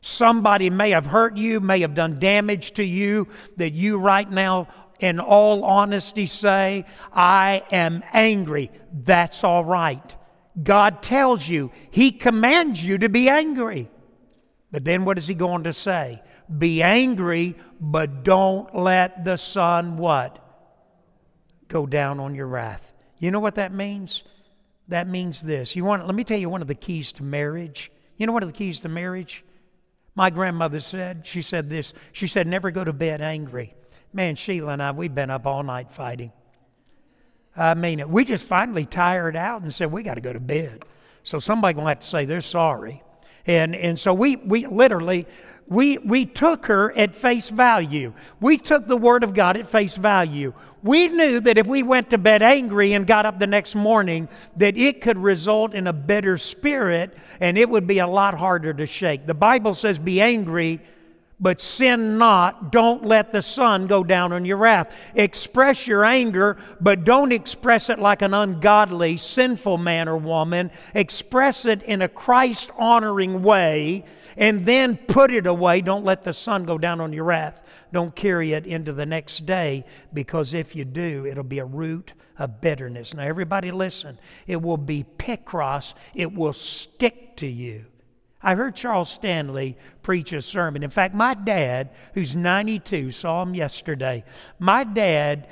Somebody 0.00 0.68
may 0.70 0.90
have 0.90 1.06
hurt 1.06 1.36
you, 1.36 1.60
may 1.60 1.80
have 1.80 1.94
done 1.94 2.18
damage 2.18 2.72
to 2.72 2.84
you, 2.84 3.28
that 3.56 3.70
you 3.70 3.98
right 3.98 4.28
now, 4.28 4.66
in 4.98 5.20
all 5.20 5.64
honesty, 5.64 6.26
say, 6.26 6.84
I 7.12 7.62
am 7.70 8.02
angry. 8.12 8.70
That's 8.92 9.44
all 9.44 9.64
right. 9.64 10.14
God 10.60 11.02
tells 11.02 11.48
you, 11.48 11.70
He 11.90 12.10
commands 12.10 12.84
you 12.84 12.98
to 12.98 13.08
be 13.08 13.28
angry. 13.28 13.88
But 14.72 14.84
then 14.84 15.04
what 15.04 15.18
is 15.18 15.28
He 15.28 15.34
going 15.34 15.64
to 15.64 15.72
say? 15.72 16.20
Be 16.58 16.82
angry, 16.82 17.54
but 17.80 18.24
don't 18.24 18.74
let 18.74 19.24
the 19.24 19.36
sun 19.36 19.96
what? 19.96 20.43
Go 21.68 21.86
down 21.86 22.20
on 22.20 22.34
your 22.34 22.46
wrath. 22.46 22.92
You 23.18 23.30
know 23.30 23.40
what 23.40 23.54
that 23.56 23.72
means? 23.72 24.22
That 24.88 25.08
means 25.08 25.42
this. 25.42 25.74
You 25.74 25.84
want 25.84 26.06
let 26.06 26.14
me 26.14 26.24
tell 26.24 26.38
you 26.38 26.48
one 26.48 26.62
of 26.62 26.68
the 26.68 26.74
keys 26.74 27.12
to 27.14 27.22
marriage. 27.22 27.90
You 28.16 28.26
know 28.26 28.32
one 28.32 28.42
of 28.42 28.48
the 28.48 28.56
keys 28.56 28.80
to 28.80 28.88
marriage? 28.88 29.44
My 30.14 30.30
grandmother 30.30 30.78
said, 30.80 31.26
she 31.26 31.42
said 31.42 31.68
this, 31.68 31.92
she 32.12 32.28
said, 32.28 32.46
never 32.46 32.70
go 32.70 32.84
to 32.84 32.92
bed 32.92 33.20
angry. 33.20 33.74
Man, 34.12 34.36
Sheila 34.36 34.74
and 34.74 34.82
I, 34.82 34.92
we've 34.92 35.14
been 35.14 35.30
up 35.30 35.44
all 35.44 35.64
night 35.64 35.92
fighting. 35.92 36.30
I 37.56 37.74
mean, 37.74 38.08
we 38.08 38.24
just 38.24 38.44
finally 38.44 38.86
tired 38.86 39.34
out 39.36 39.62
and 39.62 39.74
said, 39.74 39.90
we 39.90 40.04
got 40.04 40.14
to 40.14 40.20
go 40.20 40.32
to 40.32 40.40
bed. 40.40 40.84
So 41.24 41.40
somebody 41.40 41.74
going 41.74 41.86
to 41.86 41.88
have 41.88 42.00
to 42.00 42.06
say 42.06 42.24
they're 42.24 42.40
sorry. 42.40 43.02
And, 43.46 43.74
and 43.74 43.98
so 43.98 44.14
we, 44.14 44.36
we 44.36 44.66
literally, 44.66 45.26
we, 45.66 45.98
we 45.98 46.26
took 46.26 46.66
her 46.66 46.96
at 46.96 47.14
face 47.14 47.48
value. 47.48 48.12
We 48.40 48.58
took 48.58 48.86
the 48.86 48.96
Word 48.96 49.24
of 49.24 49.34
God 49.34 49.56
at 49.56 49.68
face 49.68 49.96
value. 49.96 50.52
We 50.82 51.08
knew 51.08 51.40
that 51.40 51.56
if 51.56 51.66
we 51.66 51.82
went 51.82 52.10
to 52.10 52.18
bed 52.18 52.42
angry 52.42 52.92
and 52.92 53.06
got 53.06 53.24
up 53.24 53.38
the 53.38 53.46
next 53.46 53.74
morning, 53.74 54.28
that 54.56 54.76
it 54.76 55.00
could 55.00 55.16
result 55.16 55.72
in 55.72 55.86
a 55.86 55.92
bitter 55.94 56.36
spirit 56.36 57.16
and 57.40 57.56
it 57.56 57.70
would 57.70 57.86
be 57.86 57.98
a 58.00 58.06
lot 58.06 58.34
harder 58.34 58.74
to 58.74 58.86
shake. 58.86 59.26
The 59.26 59.34
Bible 59.34 59.72
says, 59.72 59.98
be 59.98 60.20
angry 60.20 60.80
but 61.40 61.60
sin 61.60 62.16
not. 62.16 62.70
Don't 62.70 63.04
let 63.04 63.32
the 63.32 63.42
sun 63.42 63.86
go 63.86 64.04
down 64.04 64.32
on 64.32 64.44
your 64.44 64.56
wrath. 64.56 64.96
Express 65.14 65.86
your 65.86 66.04
anger, 66.04 66.56
but 66.80 67.04
don't 67.04 67.32
express 67.32 67.90
it 67.90 67.98
like 67.98 68.22
an 68.22 68.32
ungodly, 68.32 69.16
sinful 69.16 69.78
man 69.78 70.08
or 70.08 70.16
woman. 70.16 70.70
Express 70.94 71.66
it 71.66 71.82
in 71.82 72.02
a 72.02 72.08
Christ 72.08 72.70
honoring 72.78 73.42
way 73.42 74.04
and 74.36 74.66
then 74.66 74.96
put 74.96 75.32
it 75.32 75.46
away. 75.46 75.80
Don't 75.80 76.04
let 76.04 76.24
the 76.24 76.32
sun 76.32 76.64
go 76.64 76.78
down 76.78 77.00
on 77.00 77.12
your 77.12 77.24
wrath. 77.24 77.62
Don't 77.92 78.14
carry 78.14 78.52
it 78.52 78.66
into 78.66 78.92
the 78.92 79.06
next 79.06 79.46
day 79.46 79.84
because 80.12 80.54
if 80.54 80.74
you 80.74 80.84
do, 80.84 81.26
it'll 81.26 81.44
be 81.44 81.58
a 81.58 81.64
root 81.64 82.12
of 82.38 82.60
bitterness. 82.60 83.14
Now, 83.14 83.24
everybody 83.24 83.70
listen. 83.70 84.18
It 84.46 84.60
will 84.60 84.76
be 84.76 85.04
pikros, 85.18 85.94
it 86.14 86.32
will 86.32 86.52
stick 86.52 87.36
to 87.36 87.46
you. 87.46 87.86
I 88.42 88.54
heard 88.54 88.76
Charles 88.76 89.08
Stanley 89.08 89.78
preach 90.02 90.32
a 90.34 90.42
sermon. 90.42 90.82
In 90.82 90.90
fact, 90.90 91.14
my 91.14 91.32
dad, 91.32 91.90
who's 92.12 92.36
92, 92.36 93.10
saw 93.12 93.42
him 93.42 93.54
yesterday. 93.54 94.22
My 94.58 94.84
dad 94.84 95.48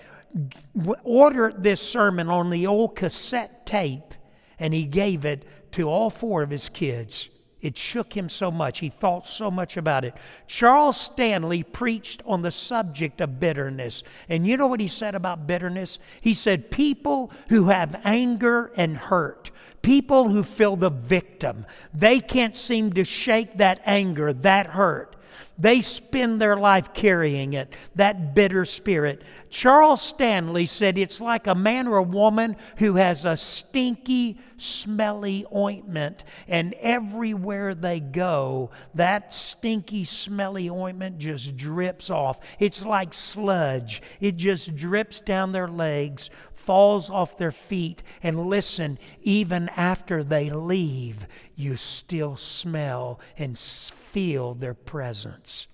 ordered 1.02 1.62
this 1.62 1.80
sermon 1.80 2.28
on 2.28 2.50
the 2.50 2.66
old 2.66 2.96
cassette 2.96 3.64
tape 3.64 4.14
and 4.58 4.74
he 4.74 4.84
gave 4.84 5.24
it 5.24 5.44
to 5.72 5.88
all 5.88 6.10
four 6.10 6.42
of 6.42 6.50
his 6.50 6.68
kids. 6.68 7.28
It 7.62 7.78
shook 7.78 8.14
him 8.14 8.28
so 8.28 8.50
much. 8.50 8.80
He 8.80 8.90
thought 8.90 9.26
so 9.26 9.50
much 9.50 9.78
about 9.78 10.04
it. 10.04 10.14
Charles 10.46 11.00
Stanley 11.00 11.62
preached 11.62 12.22
on 12.26 12.42
the 12.42 12.50
subject 12.50 13.20
of 13.20 13.40
bitterness. 13.40 14.02
And 14.28 14.46
you 14.46 14.58
know 14.58 14.66
what 14.66 14.80
he 14.80 14.88
said 14.88 15.14
about 15.14 15.46
bitterness? 15.46 15.98
He 16.20 16.34
said, 16.34 16.70
People 16.70 17.32
who 17.48 17.68
have 17.68 18.00
anger 18.04 18.70
and 18.76 18.96
hurt 18.96 19.52
People 19.82 20.28
who 20.28 20.44
feel 20.44 20.76
the 20.76 20.90
victim, 20.90 21.66
they 21.92 22.20
can't 22.20 22.54
seem 22.54 22.92
to 22.92 23.04
shake 23.04 23.58
that 23.58 23.80
anger, 23.84 24.32
that 24.32 24.68
hurt. 24.68 25.16
They 25.58 25.80
spend 25.80 26.40
their 26.40 26.56
life 26.56 26.94
carrying 26.94 27.52
it, 27.52 27.72
that 27.94 28.34
bitter 28.34 28.64
spirit. 28.64 29.22
Charles 29.50 30.02
Stanley 30.02 30.66
said 30.66 30.98
it's 30.98 31.20
like 31.20 31.46
a 31.46 31.54
man 31.54 31.86
or 31.86 31.98
a 31.98 32.02
woman 32.02 32.56
who 32.78 32.96
has 32.96 33.24
a 33.24 33.36
stinky, 33.36 34.38
smelly 34.56 35.44
ointment, 35.54 36.24
and 36.48 36.74
everywhere 36.80 37.74
they 37.74 38.00
go, 38.00 38.70
that 38.94 39.34
stinky, 39.34 40.04
smelly 40.04 40.70
ointment 40.70 41.18
just 41.18 41.56
drips 41.56 42.10
off. 42.10 42.38
It's 42.58 42.84
like 42.84 43.12
sludge, 43.12 44.02
it 44.20 44.36
just 44.36 44.74
drips 44.74 45.20
down 45.20 45.52
their 45.52 45.68
legs, 45.68 46.30
falls 46.64 47.10
off 47.10 47.38
their 47.38 47.52
feet, 47.52 48.02
and 48.22 48.46
listen, 48.46 48.98
even 49.22 49.68
after 49.70 50.22
they 50.22 50.50
leave, 50.50 51.26
you 51.56 51.76
still 51.76 52.36
smell 52.36 53.20
and 53.36 53.58
feel 53.58 54.54
their 54.54 54.74
presence. 54.74 55.66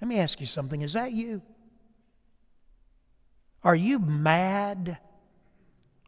Let 0.00 0.08
me 0.08 0.18
ask 0.18 0.40
you 0.40 0.46
something 0.46 0.82
is 0.82 0.92
that 0.92 1.12
you? 1.12 1.42
Are 3.62 3.74
you 3.74 3.98
mad? 3.98 4.98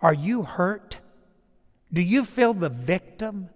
Are 0.03 0.15
you 0.15 0.43
hurt? 0.43 0.99
Do 1.93 2.03
you 2.03 2.25
feel 2.25 2.53
the 2.53 2.69
victim? 2.69 3.49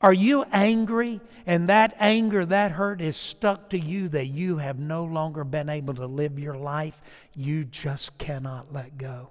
Are 0.00 0.12
you 0.12 0.44
angry 0.50 1.20
and 1.46 1.68
that 1.68 1.94
anger, 2.00 2.44
that 2.44 2.72
hurt 2.72 3.00
is 3.00 3.16
stuck 3.16 3.70
to 3.70 3.78
you 3.78 4.08
that 4.08 4.26
you 4.26 4.56
have 4.56 4.80
no 4.80 5.04
longer 5.04 5.44
been 5.44 5.68
able 5.68 5.94
to 5.94 6.06
live 6.06 6.40
your 6.40 6.56
life? 6.56 7.00
You 7.36 7.64
just 7.64 8.18
cannot 8.18 8.72
let 8.72 8.98
go. 8.98 9.30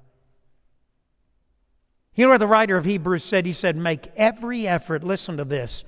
Know 2.17 2.29
what 2.29 2.39
the 2.39 2.47
writer 2.47 2.77
of 2.77 2.85
Hebrews 2.85 3.23
said? 3.23 3.45
He 3.45 3.53
said, 3.53 3.75
Make 3.75 4.11
every 4.15 4.67
effort, 4.67 5.03
listen 5.03 5.37
to 5.37 5.45
this. 5.45 5.83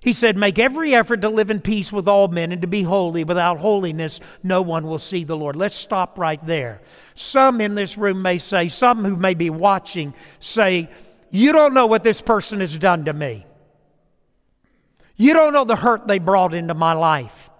He 0.00 0.12
said, 0.12 0.36
Make 0.36 0.58
every 0.58 0.94
effort 0.94 1.20
to 1.22 1.28
live 1.28 1.50
in 1.50 1.60
peace 1.60 1.92
with 1.92 2.08
all 2.08 2.28
men 2.28 2.52
and 2.52 2.60
to 2.62 2.68
be 2.68 2.82
holy. 2.82 3.24
Without 3.24 3.58
holiness, 3.58 4.20
no 4.42 4.60
one 4.60 4.86
will 4.86 4.98
see 4.98 5.24
the 5.24 5.36
Lord. 5.36 5.56
Let's 5.56 5.76
stop 5.76 6.18
right 6.18 6.44
there. 6.46 6.82
Some 7.14 7.60
in 7.60 7.74
this 7.74 7.96
room 7.96 8.20
may 8.20 8.38
say, 8.38 8.68
some 8.68 9.04
who 9.04 9.16
may 9.16 9.34
be 9.34 9.50
watching 9.50 10.14
say, 10.40 10.90
You 11.30 11.52
don't 11.52 11.74
know 11.74 11.86
what 11.86 12.02
this 12.02 12.20
person 12.20 12.60
has 12.60 12.76
done 12.76 13.04
to 13.06 13.12
me. 13.12 13.46
You 15.16 15.32
don't 15.32 15.52
know 15.52 15.64
the 15.64 15.76
hurt 15.76 16.06
they 16.06 16.18
brought 16.18 16.54
into 16.54 16.74
my 16.74 16.92
life. 16.92 17.50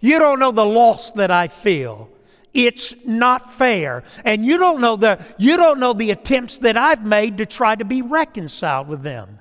You 0.00 0.18
don't 0.18 0.38
know 0.38 0.52
the 0.52 0.64
loss 0.64 1.10
that 1.12 1.30
I 1.30 1.48
feel. 1.48 2.10
It's 2.54 2.94
not 3.04 3.52
fair. 3.52 4.02
And 4.24 4.44
you 4.44 4.58
don't 4.58 4.80
know 4.80 4.96
the 4.96 5.24
you 5.36 5.56
don't 5.56 5.80
know 5.80 5.92
the 5.92 6.10
attempts 6.10 6.58
that 6.58 6.76
I've 6.76 7.04
made 7.04 7.38
to 7.38 7.46
try 7.46 7.74
to 7.74 7.84
be 7.84 8.02
reconciled 8.02 8.88
with 8.88 9.02
them. 9.02 9.40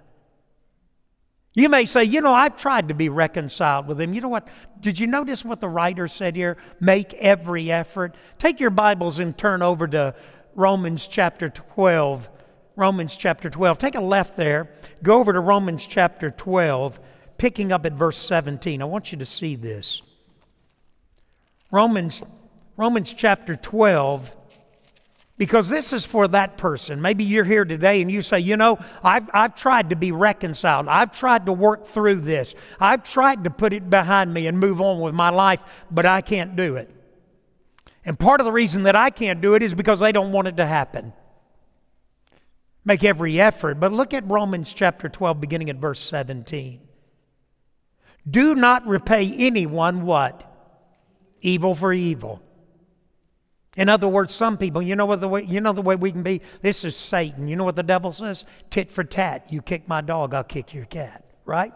You 1.54 1.70
may 1.70 1.86
say, 1.86 2.04
you 2.04 2.22
know, 2.22 2.34
I've 2.34 2.56
tried 2.56 2.90
to 2.90 2.94
be 2.94 3.10
reconciled 3.10 3.88
with 3.88 3.98
them. 3.98 4.14
You 4.14 4.22
know 4.22 4.28
what? 4.28 4.48
Did 4.80 5.00
you 5.00 5.08
notice 5.08 5.44
what 5.44 5.60
the 5.60 5.68
writer 5.68 6.08
said 6.08 6.36
here? 6.36 6.56
Make 6.80 7.16
every 7.16 7.72
effort. 7.72 8.14
Take 8.38 8.60
your 8.60 8.70
Bibles 8.70 9.18
and 9.18 9.36
turn 9.36 9.64
over 9.64 9.88
to 9.88 10.14
Romans 10.54 11.08
chapter 11.08 11.50
12. 11.50 12.30
Romans 12.76 13.16
chapter 13.16 13.50
12. 13.50 13.80
Take 13.80 13.96
a 13.96 14.02
left 14.02 14.38
there. 14.38 14.70
Go 15.02 15.18
over 15.18 15.34
to 15.34 15.40
Romans 15.40 15.84
chapter 15.88 16.30
12, 16.30 17.00
picking 17.40 17.72
up 17.72 17.88
at 17.88 17.94
verse 17.94 18.20
17. 18.20 18.80
I 18.80 18.86
want 18.86 19.12
you 19.12 19.18
to 19.18 19.26
see 19.26 19.56
this. 19.56 20.04
Romans 21.72 22.22
Romans 22.78 23.12
chapter 23.12 23.56
12, 23.56 24.36
because 25.36 25.68
this 25.68 25.94
is 25.94 26.06
for 26.06 26.28
that 26.28 26.58
person. 26.60 27.02
Maybe 27.02 27.24
you're 27.24 27.44
here 27.44 27.66
today 27.66 28.04
and 28.04 28.12
you 28.12 28.22
say, 28.22 28.40
you 28.40 28.56
know, 28.56 28.78
I've, 29.04 29.28
I've 29.34 29.56
tried 29.56 29.90
to 29.90 29.96
be 29.96 30.12
reconciled. 30.12 30.88
I've 30.88 31.12
tried 31.12 31.48
to 31.48 31.54
work 31.54 31.88
through 31.88 32.22
this. 32.22 32.54
I've 32.80 33.04
tried 33.04 33.46
to 33.46 33.50
put 33.50 33.74
it 33.74 33.90
behind 33.90 34.32
me 34.32 34.46
and 34.46 34.60
move 34.60 34.80
on 34.80 35.00
with 35.00 35.16
my 35.16 35.30
life, 35.30 35.62
but 35.90 36.06
I 36.06 36.22
can't 36.22 36.56
do 36.56 36.76
it. 36.76 36.92
And 38.06 38.18
part 38.18 38.42
of 38.42 38.46
the 38.46 38.52
reason 38.52 38.84
that 38.84 38.96
I 38.96 39.10
can't 39.10 39.42
do 39.42 39.56
it 39.56 39.64
is 39.64 39.74
because 39.74 40.00
they 40.00 40.12
don't 40.12 40.32
want 40.32 40.48
it 40.48 40.58
to 40.58 40.66
happen. 40.66 41.14
Make 42.86 43.04
every 43.04 43.42
effort. 43.42 43.80
But 43.80 43.92
look 43.92 44.14
at 44.14 44.26
Romans 44.30 44.72
chapter 44.72 45.10
12, 45.10 45.42
beginning 45.42 45.70
at 45.72 45.78
verse 45.78 46.00
17. 46.00 46.80
Do 48.30 48.56
not 48.56 48.86
repay 48.86 49.34
anyone 49.36 50.04
what? 50.04 50.44
Evil 51.42 51.74
for 51.74 51.92
evil. 51.92 52.42
In 53.78 53.90
other 53.90 54.08
words, 54.08 54.34
some 54.34 54.58
people, 54.58 54.82
you 54.82 54.96
know 54.96 55.06
what 55.06 55.22
the 55.22 55.28
way 55.28 55.44
you 55.44 55.62
know 55.62 55.72
the 55.72 55.84
way 55.84 55.96
we 55.96 56.12
can 56.12 56.24
be? 56.24 56.42
This 56.62 56.84
is 56.84 56.96
Satan. 56.96 57.48
You 57.48 57.56
know 57.56 57.64
what 57.64 57.76
the 57.76 57.84
devil 57.84 58.12
says? 58.12 58.44
Tit 58.72 58.92
for 58.92 59.04
tat. 59.04 59.46
You 59.54 59.62
kick 59.62 59.88
my 59.88 60.02
dog, 60.02 60.34
I'll 60.34 60.44
kick 60.44 60.74
your 60.74 60.86
cat. 60.86 61.24
Right? 61.46 61.72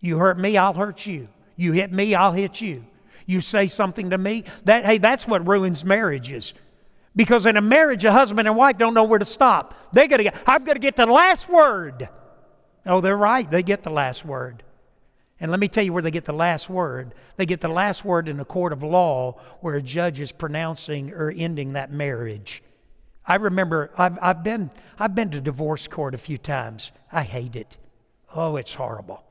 You 0.00 0.18
hurt 0.18 0.38
me, 0.38 0.56
I'll 0.56 0.72
hurt 0.72 1.04
you. 1.04 1.28
You 1.56 1.72
hit 1.72 1.92
me, 1.92 2.14
I'll 2.14 2.32
hit 2.32 2.60
you. 2.60 2.86
You 3.26 3.40
say 3.40 3.66
something 3.66 4.10
to 4.10 4.18
me, 4.18 4.44
that 4.64 4.84
hey, 4.84 4.98
that's 4.98 5.26
what 5.26 5.46
ruins 5.46 5.84
marriages. 5.84 6.54
Because 7.16 7.44
in 7.44 7.56
a 7.56 7.60
marriage, 7.60 8.04
a 8.04 8.12
husband 8.12 8.46
and 8.46 8.56
wife 8.56 8.78
don't 8.78 8.94
know 8.94 9.04
where 9.04 9.18
to 9.18 9.24
stop. 9.24 9.74
They 9.92 10.06
gotta 10.06 10.22
get, 10.22 10.44
got 10.44 10.64
to 10.64 10.78
get 10.78 10.94
the 10.94 11.06
last 11.06 11.48
word. 11.48 12.08
Oh, 12.86 13.00
they're 13.00 13.16
right. 13.16 13.50
They 13.50 13.64
get 13.64 13.82
the 13.82 13.90
last 13.90 14.24
word. 14.24 14.62
And 15.40 15.50
let 15.50 15.58
me 15.58 15.68
tell 15.68 15.82
you 15.82 15.92
where 15.92 16.02
they 16.02 16.10
get 16.10 16.26
the 16.26 16.32
last 16.34 16.68
word. 16.68 17.14
They 17.36 17.46
get 17.46 17.62
the 17.62 17.68
last 17.68 18.04
word 18.04 18.28
in 18.28 18.38
a 18.38 18.44
court 18.44 18.74
of 18.74 18.82
law 18.82 19.40
where 19.60 19.74
a 19.74 19.82
judge 19.82 20.20
is 20.20 20.32
pronouncing 20.32 21.12
or 21.12 21.32
ending 21.34 21.72
that 21.72 21.90
marriage. 21.90 22.62
I 23.26 23.36
remember 23.36 23.90
I've, 23.96 24.18
I've, 24.20 24.44
been, 24.44 24.70
I've 24.98 25.14
been 25.14 25.30
to 25.30 25.40
divorce 25.40 25.88
court 25.88 26.14
a 26.14 26.18
few 26.18 26.36
times. 26.36 26.92
I 27.10 27.22
hate 27.22 27.56
it. 27.56 27.78
Oh, 28.34 28.56
it's 28.56 28.74
horrible. 28.74 29.24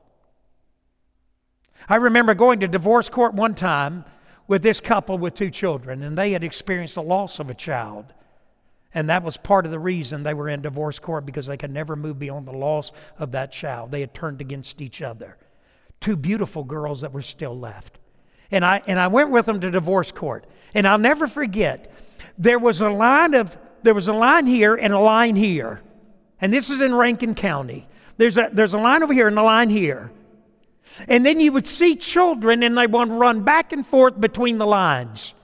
I 1.88 1.96
remember 1.96 2.34
going 2.34 2.60
to 2.60 2.68
divorce 2.68 3.08
court 3.08 3.34
one 3.34 3.54
time 3.54 4.04
with 4.48 4.62
this 4.62 4.80
couple 4.80 5.16
with 5.16 5.34
two 5.34 5.50
children, 5.50 6.02
and 6.02 6.18
they 6.18 6.32
had 6.32 6.42
experienced 6.42 6.96
the 6.96 7.02
loss 7.02 7.38
of 7.38 7.48
a 7.50 7.54
child. 7.54 8.06
And 8.92 9.08
that 9.08 9.22
was 9.22 9.36
part 9.36 9.64
of 9.64 9.70
the 9.70 9.78
reason 9.78 10.24
they 10.24 10.34
were 10.34 10.48
in 10.48 10.62
divorce 10.62 10.98
court 10.98 11.24
because 11.24 11.46
they 11.46 11.56
could 11.56 11.70
never 11.70 11.94
move 11.94 12.18
beyond 12.18 12.48
the 12.48 12.52
loss 12.52 12.90
of 13.18 13.30
that 13.32 13.52
child. 13.52 13.92
They 13.92 14.00
had 14.00 14.12
turned 14.12 14.40
against 14.40 14.80
each 14.80 15.00
other. 15.00 15.36
Two 16.00 16.16
beautiful 16.16 16.64
girls 16.64 17.02
that 17.02 17.12
were 17.12 17.22
still 17.22 17.58
left. 17.58 17.98
And 18.50 18.64
I, 18.64 18.82
and 18.86 18.98
I 18.98 19.08
went 19.08 19.30
with 19.30 19.46
them 19.46 19.60
to 19.60 19.70
divorce 19.70 20.10
court. 20.10 20.46
And 20.74 20.86
I'll 20.86 20.98
never 20.98 21.26
forget, 21.26 21.92
there 22.38 22.58
was 22.58 22.80
a 22.80 22.88
line 22.88 23.34
of 23.34 23.56
there 23.82 23.94
was 23.94 24.08
a 24.08 24.12
line 24.12 24.46
here 24.46 24.74
and 24.74 24.92
a 24.92 24.98
line 24.98 25.36
here. 25.36 25.80
And 26.40 26.52
this 26.52 26.70
is 26.70 26.80
in 26.80 26.94
Rankin 26.94 27.34
County. 27.34 27.88
There's 28.16 28.36
a, 28.36 28.50
there's 28.52 28.74
a 28.74 28.78
line 28.78 29.02
over 29.02 29.12
here 29.12 29.28
and 29.28 29.38
a 29.38 29.42
line 29.42 29.70
here. 29.70 30.10
And 31.08 31.24
then 31.24 31.40
you 31.40 31.52
would 31.52 31.66
see 31.66 31.96
children 31.96 32.62
and 32.62 32.76
they 32.76 32.86
would 32.86 33.08
run 33.08 33.42
back 33.42 33.72
and 33.72 33.86
forth 33.86 34.20
between 34.20 34.58
the 34.58 34.66
lines. 34.66 35.34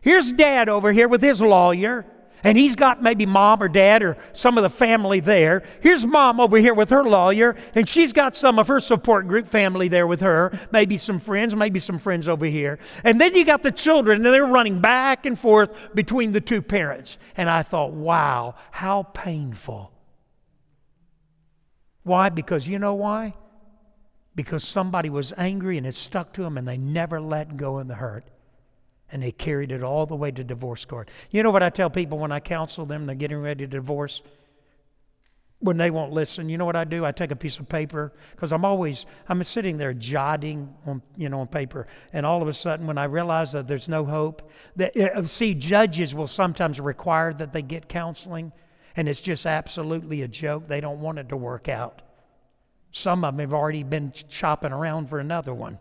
Here's 0.00 0.30
dad 0.32 0.68
over 0.68 0.92
here 0.92 1.08
with 1.08 1.22
his 1.22 1.40
lawyer 1.40 2.06
and 2.46 2.56
he's 2.56 2.76
got 2.76 3.02
maybe 3.02 3.26
mom 3.26 3.60
or 3.60 3.66
dad 3.66 4.04
or 4.04 4.16
some 4.32 4.56
of 4.56 4.62
the 4.62 4.70
family 4.70 5.18
there. 5.18 5.64
Here's 5.80 6.06
mom 6.06 6.38
over 6.38 6.58
here 6.58 6.74
with 6.74 6.90
her 6.90 7.02
lawyer, 7.02 7.56
and 7.74 7.88
she's 7.88 8.12
got 8.12 8.36
some 8.36 8.60
of 8.60 8.68
her 8.68 8.78
support 8.78 9.26
group 9.26 9.48
family 9.48 9.88
there 9.88 10.06
with 10.06 10.20
her, 10.20 10.56
maybe 10.70 10.96
some 10.96 11.18
friends, 11.18 11.56
maybe 11.56 11.80
some 11.80 11.98
friends 11.98 12.28
over 12.28 12.46
here. 12.46 12.78
And 13.02 13.20
then 13.20 13.34
you 13.34 13.44
got 13.44 13.64
the 13.64 13.72
children, 13.72 14.24
and 14.24 14.26
they're 14.32 14.46
running 14.46 14.80
back 14.80 15.26
and 15.26 15.36
forth 15.36 15.72
between 15.92 16.30
the 16.30 16.40
two 16.40 16.62
parents. 16.62 17.18
And 17.36 17.50
I 17.50 17.64
thought, 17.64 17.90
wow, 17.90 18.54
how 18.70 19.02
painful. 19.02 19.90
Why? 22.04 22.28
Because 22.28 22.68
you 22.68 22.78
know 22.78 22.94
why? 22.94 23.34
Because 24.36 24.62
somebody 24.62 25.10
was 25.10 25.32
angry 25.36 25.78
and 25.78 25.86
it 25.86 25.96
stuck 25.96 26.32
to 26.34 26.42
them 26.42 26.56
and 26.56 26.68
they 26.68 26.78
never 26.78 27.20
let 27.20 27.56
go 27.56 27.80
of 27.80 27.88
the 27.88 27.96
hurt 27.96 28.24
and 29.10 29.22
they 29.22 29.32
carried 29.32 29.72
it 29.72 29.82
all 29.82 30.06
the 30.06 30.16
way 30.16 30.30
to 30.30 30.42
divorce 30.44 30.84
court. 30.84 31.10
You 31.30 31.42
know 31.42 31.50
what 31.50 31.62
I 31.62 31.70
tell 31.70 31.90
people 31.90 32.18
when 32.18 32.32
I 32.32 32.40
counsel 32.40 32.86
them, 32.86 33.06
they're 33.06 33.14
getting 33.14 33.40
ready 33.40 33.64
to 33.64 33.70
divorce? 33.70 34.22
When 35.60 35.78
they 35.78 35.90
won't 35.90 36.12
listen, 36.12 36.50
you 36.50 36.58
know 36.58 36.66
what 36.66 36.76
I 36.76 36.84
do? 36.84 37.04
I 37.06 37.12
take 37.12 37.30
a 37.30 37.36
piece 37.36 37.58
of 37.58 37.68
paper 37.68 38.12
because 38.32 38.52
I'm 38.52 38.64
always 38.64 39.06
I'm 39.26 39.42
sitting 39.42 39.78
there 39.78 39.94
jotting 39.94 40.74
on 40.84 41.00
you 41.16 41.30
know 41.30 41.40
on 41.40 41.46
paper, 41.46 41.86
and 42.12 42.26
all 42.26 42.42
of 42.42 42.48
a 42.48 42.52
sudden 42.52 42.86
when 42.86 42.98
I 42.98 43.04
realize 43.04 43.52
that 43.52 43.66
there's 43.66 43.88
no 43.88 44.04
hope, 44.04 44.50
that 44.76 44.94
uh, 44.98 45.26
see 45.26 45.54
judges 45.54 46.14
will 46.14 46.28
sometimes 46.28 46.78
require 46.78 47.32
that 47.32 47.54
they 47.54 47.62
get 47.62 47.88
counseling, 47.88 48.52
and 48.96 49.08
it's 49.08 49.22
just 49.22 49.46
absolutely 49.46 50.20
a 50.20 50.28
joke. 50.28 50.68
They 50.68 50.82
don't 50.82 51.00
want 51.00 51.18
it 51.18 51.30
to 51.30 51.38
work 51.38 51.70
out. 51.70 52.02
Some 52.92 53.24
of 53.24 53.34
them 53.34 53.40
have 53.40 53.54
already 53.54 53.82
been 53.82 54.12
shopping 54.28 54.72
around 54.72 55.08
for 55.08 55.18
another 55.18 55.54
one. 55.54 55.78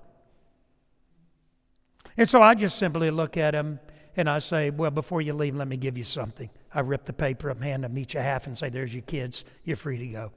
And 2.17 2.29
so 2.29 2.41
I 2.41 2.55
just 2.55 2.77
simply 2.77 3.12
look 3.12 3.36
at 3.38 3.53
him 3.53 3.79
and 4.15 4.29
I 4.29 4.39
say, 4.39 4.69
Well, 4.69 4.91
before 4.91 5.22
you 5.22 5.34
leave, 5.34 5.55
let 5.55 5.67
me 5.67 5.77
give 5.77 5.98
you 5.98 6.05
something. 6.05 6.50
I 6.74 6.79
rip 6.79 7.05
the 7.05 7.13
paper 7.13 7.50
up, 7.50 7.62
hand 7.62 7.84
them 7.84 7.98
each 7.98 8.15
a 8.15 8.22
half, 8.22 8.48
and 8.48 8.57
say, 8.57 8.69
There's 8.69 8.93
your 8.93 9.03
kids. 9.03 9.43
You're 9.63 9.75
free 9.75 9.98
to 9.98 10.07
go. 10.07 10.31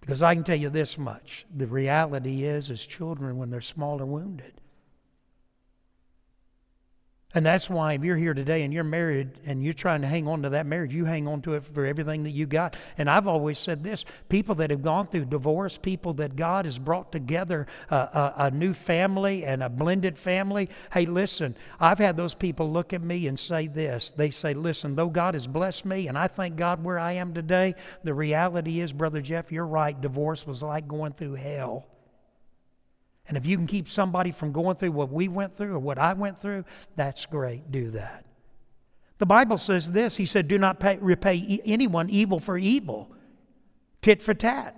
Because 0.00 0.22
I 0.22 0.34
can 0.34 0.42
tell 0.42 0.56
you 0.56 0.68
this 0.68 0.98
much 0.98 1.46
the 1.54 1.66
reality 1.66 2.44
is, 2.44 2.70
as 2.70 2.84
children, 2.84 3.36
when 3.36 3.50
they're 3.50 3.60
small, 3.60 4.00
are 4.00 4.06
wounded. 4.06 4.61
And 7.34 7.46
that's 7.46 7.70
why 7.70 7.94
if 7.94 8.04
you're 8.04 8.16
here 8.16 8.34
today 8.34 8.62
and 8.62 8.74
you're 8.74 8.84
married 8.84 9.30
and 9.46 9.64
you're 9.64 9.72
trying 9.72 10.02
to 10.02 10.06
hang 10.06 10.28
on 10.28 10.42
to 10.42 10.50
that 10.50 10.66
marriage, 10.66 10.92
you 10.92 11.06
hang 11.06 11.26
on 11.26 11.40
to 11.42 11.54
it 11.54 11.64
for 11.64 11.86
everything 11.86 12.24
that 12.24 12.30
you 12.30 12.46
got. 12.46 12.76
And 12.98 13.08
I've 13.08 13.26
always 13.26 13.58
said 13.58 13.82
this 13.82 14.04
people 14.28 14.54
that 14.56 14.70
have 14.70 14.82
gone 14.82 15.06
through 15.06 15.26
divorce, 15.26 15.78
people 15.78 16.12
that 16.14 16.36
God 16.36 16.66
has 16.66 16.78
brought 16.78 17.10
together 17.10 17.66
a, 17.90 17.96
a, 17.96 18.34
a 18.36 18.50
new 18.50 18.74
family 18.74 19.44
and 19.44 19.62
a 19.62 19.70
blended 19.70 20.18
family. 20.18 20.68
Hey, 20.92 21.06
listen, 21.06 21.56
I've 21.80 21.98
had 21.98 22.16
those 22.16 22.34
people 22.34 22.70
look 22.70 22.92
at 22.92 23.02
me 23.02 23.26
and 23.26 23.38
say 23.38 23.66
this. 23.66 24.10
They 24.10 24.30
say, 24.30 24.52
listen, 24.52 24.94
though 24.94 25.08
God 25.08 25.32
has 25.32 25.46
blessed 25.46 25.86
me 25.86 26.08
and 26.08 26.18
I 26.18 26.28
thank 26.28 26.56
God 26.56 26.84
where 26.84 26.98
I 26.98 27.12
am 27.12 27.32
today, 27.32 27.76
the 28.04 28.12
reality 28.12 28.80
is, 28.80 28.92
Brother 28.92 29.22
Jeff, 29.22 29.50
you're 29.50 29.66
right. 29.66 29.98
Divorce 29.98 30.46
was 30.46 30.62
like 30.62 30.86
going 30.86 31.12
through 31.14 31.34
hell. 31.34 31.86
And 33.32 33.38
if 33.38 33.46
you 33.46 33.56
can 33.56 33.66
keep 33.66 33.88
somebody 33.88 34.30
from 34.30 34.52
going 34.52 34.76
through 34.76 34.92
what 34.92 35.10
we 35.10 35.26
went 35.26 35.56
through 35.56 35.72
or 35.72 35.78
what 35.78 35.98
I 35.98 36.12
went 36.12 36.38
through, 36.38 36.66
that's 36.96 37.24
great. 37.24 37.72
Do 37.72 37.92
that. 37.92 38.26
The 39.16 39.24
Bible 39.24 39.56
says 39.56 39.90
this 39.90 40.18
He 40.18 40.26
said, 40.26 40.48
Do 40.48 40.58
not 40.58 40.78
pay, 40.78 40.98
repay 41.00 41.62
anyone 41.64 42.10
evil 42.10 42.38
for 42.38 42.58
evil, 42.58 43.10
tit 44.02 44.20
for 44.20 44.34
tat. 44.34 44.76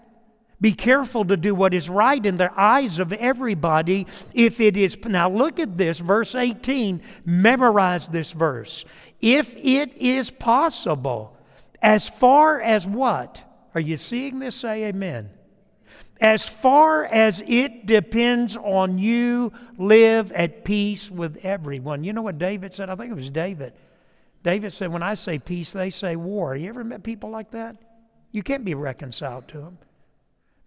Be 0.61 0.73
careful 0.73 1.25
to 1.25 1.37
do 1.37 1.53
what 1.53 1.75
is 1.75 1.91
right 1.91 2.25
in 2.25 2.37
the 2.37 2.53
eyes 2.57 3.01
of 3.01 3.13
everybody 3.13 4.07
if 4.35 4.61
it 4.61 4.77
is. 4.77 4.97
Now, 5.05 5.29
look 5.29 5.59
at 5.59 5.77
this, 5.77 5.99
verse 5.99 6.37
18. 6.37 7.03
Memorize 7.25 8.07
this 8.07 8.31
verse. 8.31 8.85
If 9.21 9.57
it 9.57 9.97
is 9.97 10.31
possible, 10.31 11.37
as 11.83 12.09
far 12.09 12.61
as 12.61 12.87
what? 12.87 13.43
Are 13.75 13.81
you 13.81 13.97
seeing 13.97 14.39
this? 14.39 14.55
Say 14.55 14.85
amen. 14.85 15.31
As 16.21 16.49
far 16.49 17.05
as 17.05 17.43
it 17.47 17.87
depends 17.87 18.57
on 18.57 18.99
you, 18.99 19.53
live 19.77 20.31
at 20.33 20.65
peace 20.65 21.11
with 21.11 21.39
everyone. 21.43 22.05
You 22.05 22.13
know 22.13 22.23
what 22.23 22.39
David 22.39 22.73
said? 22.73 22.89
I 22.89 22.95
think 22.95 23.11
it 23.11 23.17
was 23.17 23.31
David. 23.31 23.73
David 24.43 24.73
said, 24.73 24.93
When 24.93 25.03
I 25.03 25.15
say 25.15 25.39
peace, 25.39 25.73
they 25.73 25.91
say 25.91 26.17
war. 26.17 26.55
You 26.55 26.69
ever 26.69 26.85
met 26.85 27.03
people 27.03 27.31
like 27.31 27.51
that? 27.51 27.77
You 28.31 28.43
can't 28.43 28.65
be 28.65 28.75
reconciled 28.75 29.49
to 29.49 29.59
them. 29.59 29.79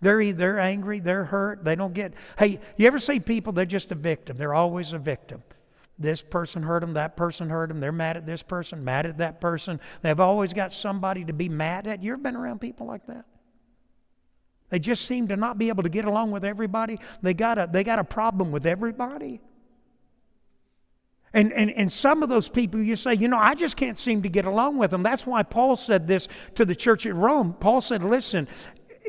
They're, 0.02 0.32
they're 0.34 0.60
angry, 0.60 1.00
they're 1.00 1.26
hurt, 1.26 1.64
they 1.64 1.76
don't 1.76 1.94
get. 1.94 2.14
Hey, 2.38 2.60
you 2.76 2.86
ever 2.86 3.00
see 3.00 3.20
people, 3.20 3.54
they're 3.54 3.66
just 3.66 3.92
a 3.92 3.96
victim. 3.96 4.38
They're 4.38 4.54
always 4.54 4.94
a 4.94 5.00
victim. 5.00 5.44
This 5.98 6.22
person 6.22 6.62
hurt 6.62 6.82
them, 6.82 6.94
that 6.94 7.18
person 7.18 7.50
hurt 7.50 7.70
them, 7.70 7.80
they're 7.80 7.92
mad 7.92 8.18
at 8.18 8.26
this 8.28 8.44
person, 8.44 8.84
mad 8.84 9.08
at 9.08 9.18
that 9.18 9.42
person. 9.42 9.80
They've 10.04 10.20
always 10.20 10.54
got 10.54 10.72
somebody 10.72 11.26
to 11.26 11.34
be 11.34 11.50
mad 11.50 11.88
at. 11.88 12.04
You 12.04 12.14
ever 12.14 12.22
been 12.22 12.36
around 12.36 12.62
people 12.62 12.86
like 12.86 13.08
that? 13.08 13.26
They 14.70 14.80
just 14.80 15.06
seem 15.06 15.30
to 15.30 15.38
not 15.38 15.58
be 15.58 15.70
able 15.70 15.84
to 15.84 15.90
get 15.90 16.06
along 16.06 16.32
with 16.32 16.44
everybody. 16.44 17.00
They 17.22 17.34
got 17.34 17.58
a, 17.58 17.70
they 17.72 17.84
got 17.84 18.00
a 18.00 18.04
problem 18.04 18.52
with 18.52 18.66
everybody. 18.66 19.42
And, 21.34 21.54
and, 21.54 21.70
and 21.72 21.92
some 21.92 22.24
of 22.24 22.30
those 22.30 22.50
people 22.50 22.82
you 22.82 22.96
say, 22.96 23.14
you 23.14 23.28
know, 23.28 23.38
I 23.38 23.54
just 23.54 23.76
can't 23.78 24.00
seem 24.00 24.24
to 24.24 24.30
get 24.30 24.46
along 24.46 24.78
with 24.78 24.92
them. 24.92 25.04
That's 25.04 25.26
why 25.26 25.44
Paul 25.44 25.76
said 25.76 26.08
this 26.08 26.28
to 26.56 26.66
the 26.66 26.76
church 26.76 27.06
at 27.06 27.16
Rome. 27.16 27.54
Paul 27.54 27.82
said, 27.82 28.04
listen, 28.04 28.48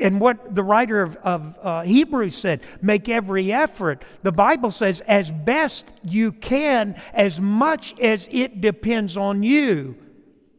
and 0.01 0.21
what 0.21 0.55
the 0.55 0.63
writer 0.63 1.01
of, 1.01 1.15
of 1.17 1.57
uh, 1.61 1.81
Hebrews 1.81 2.37
said, 2.37 2.61
make 2.81 3.09
every 3.09 3.51
effort. 3.51 4.03
The 4.23 4.31
Bible 4.31 4.71
says, 4.71 5.01
as 5.01 5.31
best 5.31 5.91
you 6.03 6.31
can, 6.31 6.95
as 7.13 7.41
much 7.41 7.99
as 7.99 8.29
it 8.31 8.61
depends 8.61 9.17
on 9.17 9.43
you, 9.43 9.97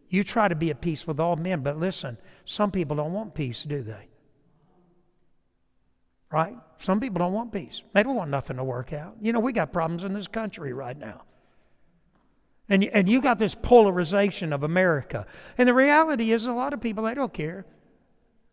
you 0.09 0.25
try 0.25 0.49
to 0.49 0.55
be 0.55 0.71
at 0.71 0.81
peace 0.81 1.07
with 1.07 1.21
all 1.21 1.37
men. 1.37 1.61
But 1.61 1.79
listen, 1.79 2.19
some 2.45 2.71
people 2.71 2.97
don't 2.97 3.13
want 3.13 3.35
peace, 3.35 3.63
do 3.63 3.83
they? 3.83 4.10
Right? 6.33 6.57
Some 6.79 7.01
people 7.01 7.19
don't 7.19 7.33
want 7.33 7.53
peace. 7.53 7.83
They 7.93 8.03
don't 8.03 8.17
want 8.17 8.31
nothing 8.31 8.57
to 8.57 8.65
work 8.65 8.93
out. 8.93 9.17
You 9.21 9.33
know, 9.33 9.41
we 9.41 9.53
got 9.53 9.73
problems 9.73 10.05
in 10.05 10.13
this 10.13 10.29
country 10.29 10.73
right 10.73 10.97
now. 10.97 11.23
And, 12.69 12.85
and 12.85 13.09
you 13.09 13.21
got 13.21 13.39
this 13.39 13.57
polarization 13.57 14.53
of 14.53 14.63
America. 14.63 15.27
And 15.59 15.69
the 15.69 15.75
reality 15.75 16.31
is, 16.31 16.47
a 16.47 16.53
lot 16.53 16.73
of 16.73 16.81
people, 16.81 17.05
they 17.05 17.15
don't 17.15 17.35
care. 17.35 17.67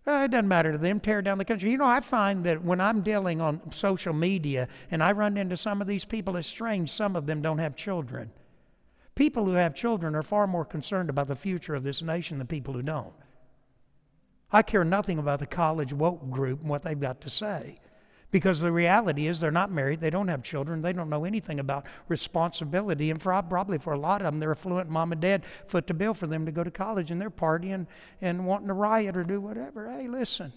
Uh, 0.07 0.23
it 0.23 0.31
doesn't 0.31 0.47
matter 0.47 0.71
to 0.71 0.77
them, 0.77 0.99
tear 0.99 1.21
down 1.21 1.37
the 1.37 1.45
country. 1.45 1.69
You 1.69 1.77
know, 1.77 1.85
I 1.85 1.99
find 1.99 2.43
that 2.45 2.63
when 2.63 2.81
I'm 2.81 3.01
dealing 3.01 3.41
on 3.41 3.71
social 3.71 4.13
media 4.13 4.69
and 4.89 5.03
I 5.03 5.11
run 5.11 5.37
into 5.37 5.57
some 5.57 5.81
of 5.81 5.87
these 5.87 6.05
people, 6.05 6.37
it's 6.37 6.47
strange 6.47 6.89
some 6.89 7.15
of 7.15 7.25
them 7.25 7.41
don't 7.41 7.57
have 7.59 7.75
children. 7.75 8.31
People 9.15 9.45
who 9.45 9.53
have 9.53 9.75
children 9.75 10.15
are 10.15 10.23
far 10.23 10.47
more 10.47 10.63
concerned 10.63 11.09
about 11.09 11.27
the 11.27 11.35
future 11.35 11.75
of 11.75 11.83
this 11.83 12.01
nation 12.01 12.37
than 12.37 12.47
people 12.47 12.73
who 12.73 12.81
don't. 12.81 13.13
I 14.51 14.61
care 14.61 14.83
nothing 14.83 15.19
about 15.19 15.39
the 15.39 15.47
college 15.47 15.91
woke 15.91 16.29
group 16.29 16.61
and 16.61 16.69
what 16.69 16.83
they've 16.83 16.99
got 16.99 17.21
to 17.21 17.29
say. 17.29 17.79
Because 18.29 18.59
the 18.59 18.71
reality 18.71 19.27
is 19.27 19.39
they're 19.39 19.51
not 19.51 19.71
married, 19.71 20.01
they 20.01 20.09
don't 20.09 20.27
have 20.27 20.43
children, 20.43 20.81
they 20.81 20.91
don't 20.91 21.09
know 21.09 21.23
anything 21.23 21.59
about 21.61 21.85
responsibility. 22.09 23.09
And 23.09 23.21
for 23.21 23.41
probably 23.43 23.77
for 23.77 23.93
a 23.93 23.99
lot 23.99 24.21
of 24.21 24.25
them, 24.25 24.39
they're 24.39 24.51
affluent 24.51 24.89
mom 24.89 25.13
and 25.13 25.21
dad 25.21 25.43
foot 25.65 25.87
the 25.87 25.93
bill 25.93 26.13
for 26.13 26.27
them 26.27 26.45
to 26.45 26.51
go 26.51 26.63
to 26.63 26.71
college 26.71 27.09
and 27.09 27.21
they're 27.21 27.29
partying 27.29 27.87
and 28.21 28.45
wanting 28.45 28.67
to 28.67 28.73
riot 28.73 29.15
or 29.15 29.23
do 29.23 29.39
whatever. 29.39 29.89
Hey, 29.89 30.09
listen, 30.09 30.51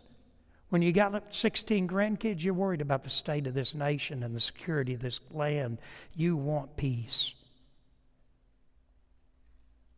when 0.70 0.83
you 0.83 0.92
got 0.92 1.33
16 1.33 1.87
grandkids, 1.87 2.42
you're 2.42 2.55
worried 2.55 2.81
about 2.81 3.05
the 3.05 3.11
state 3.11 3.46
of 3.46 3.55
this 3.55 3.72
nation 3.74 4.24
and 4.24 4.35
the 4.35 4.40
security 4.40 4.94
of 4.94 5.00
this 5.00 5.20
land. 5.31 5.79
You 6.16 6.37
want 6.37 6.76
peace. 6.76 7.35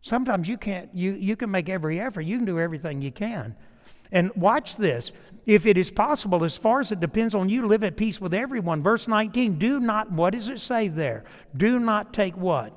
Sometimes 0.02 0.46
you 0.46 0.58
can't, 0.58 0.94
you, 0.94 1.12
you 1.12 1.36
can 1.36 1.50
make 1.50 1.70
every 1.70 2.00
effort, 2.00 2.22
you 2.22 2.36
can 2.36 2.44
do 2.44 2.58
everything 2.58 3.00
you 3.00 3.12
can. 3.12 3.56
And 4.12 4.30
watch 4.36 4.76
this. 4.76 5.10
If 5.46 5.66
it 5.66 5.76
is 5.76 5.90
possible, 5.90 6.44
as 6.44 6.56
far 6.56 6.80
as 6.80 6.92
it 6.92 7.00
depends 7.00 7.34
on 7.34 7.48
you, 7.48 7.66
live 7.66 7.82
at 7.82 7.96
peace 7.96 8.20
with 8.20 8.32
everyone. 8.32 8.82
Verse 8.82 9.08
19, 9.08 9.58
do 9.58 9.80
not, 9.80 10.12
what 10.12 10.34
does 10.34 10.48
it 10.48 10.60
say 10.60 10.86
there? 10.86 11.24
Do 11.56 11.80
not 11.80 12.12
take 12.12 12.36
what? 12.36 12.72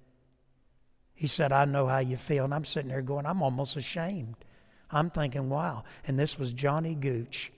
He 1.14 1.28
said, 1.28 1.54
I 1.54 1.64
know 1.64 1.88
how 1.88 2.00
you 2.00 2.18
feel. 2.18 2.44
And 2.44 2.54
I'm 2.54 2.66
sitting 2.66 2.90
there 2.90 3.02
going, 3.02 3.26
I'm 3.26 3.42
almost 3.42 3.78
ashamed. 3.78 4.36
I'm 4.92 5.12
thinking, 5.12 5.50
wow. 5.50 5.86
And 6.06 6.20
this 6.20 6.38
was 6.38 6.52
Johnny 6.52 6.94
Gooch, 6.94 7.54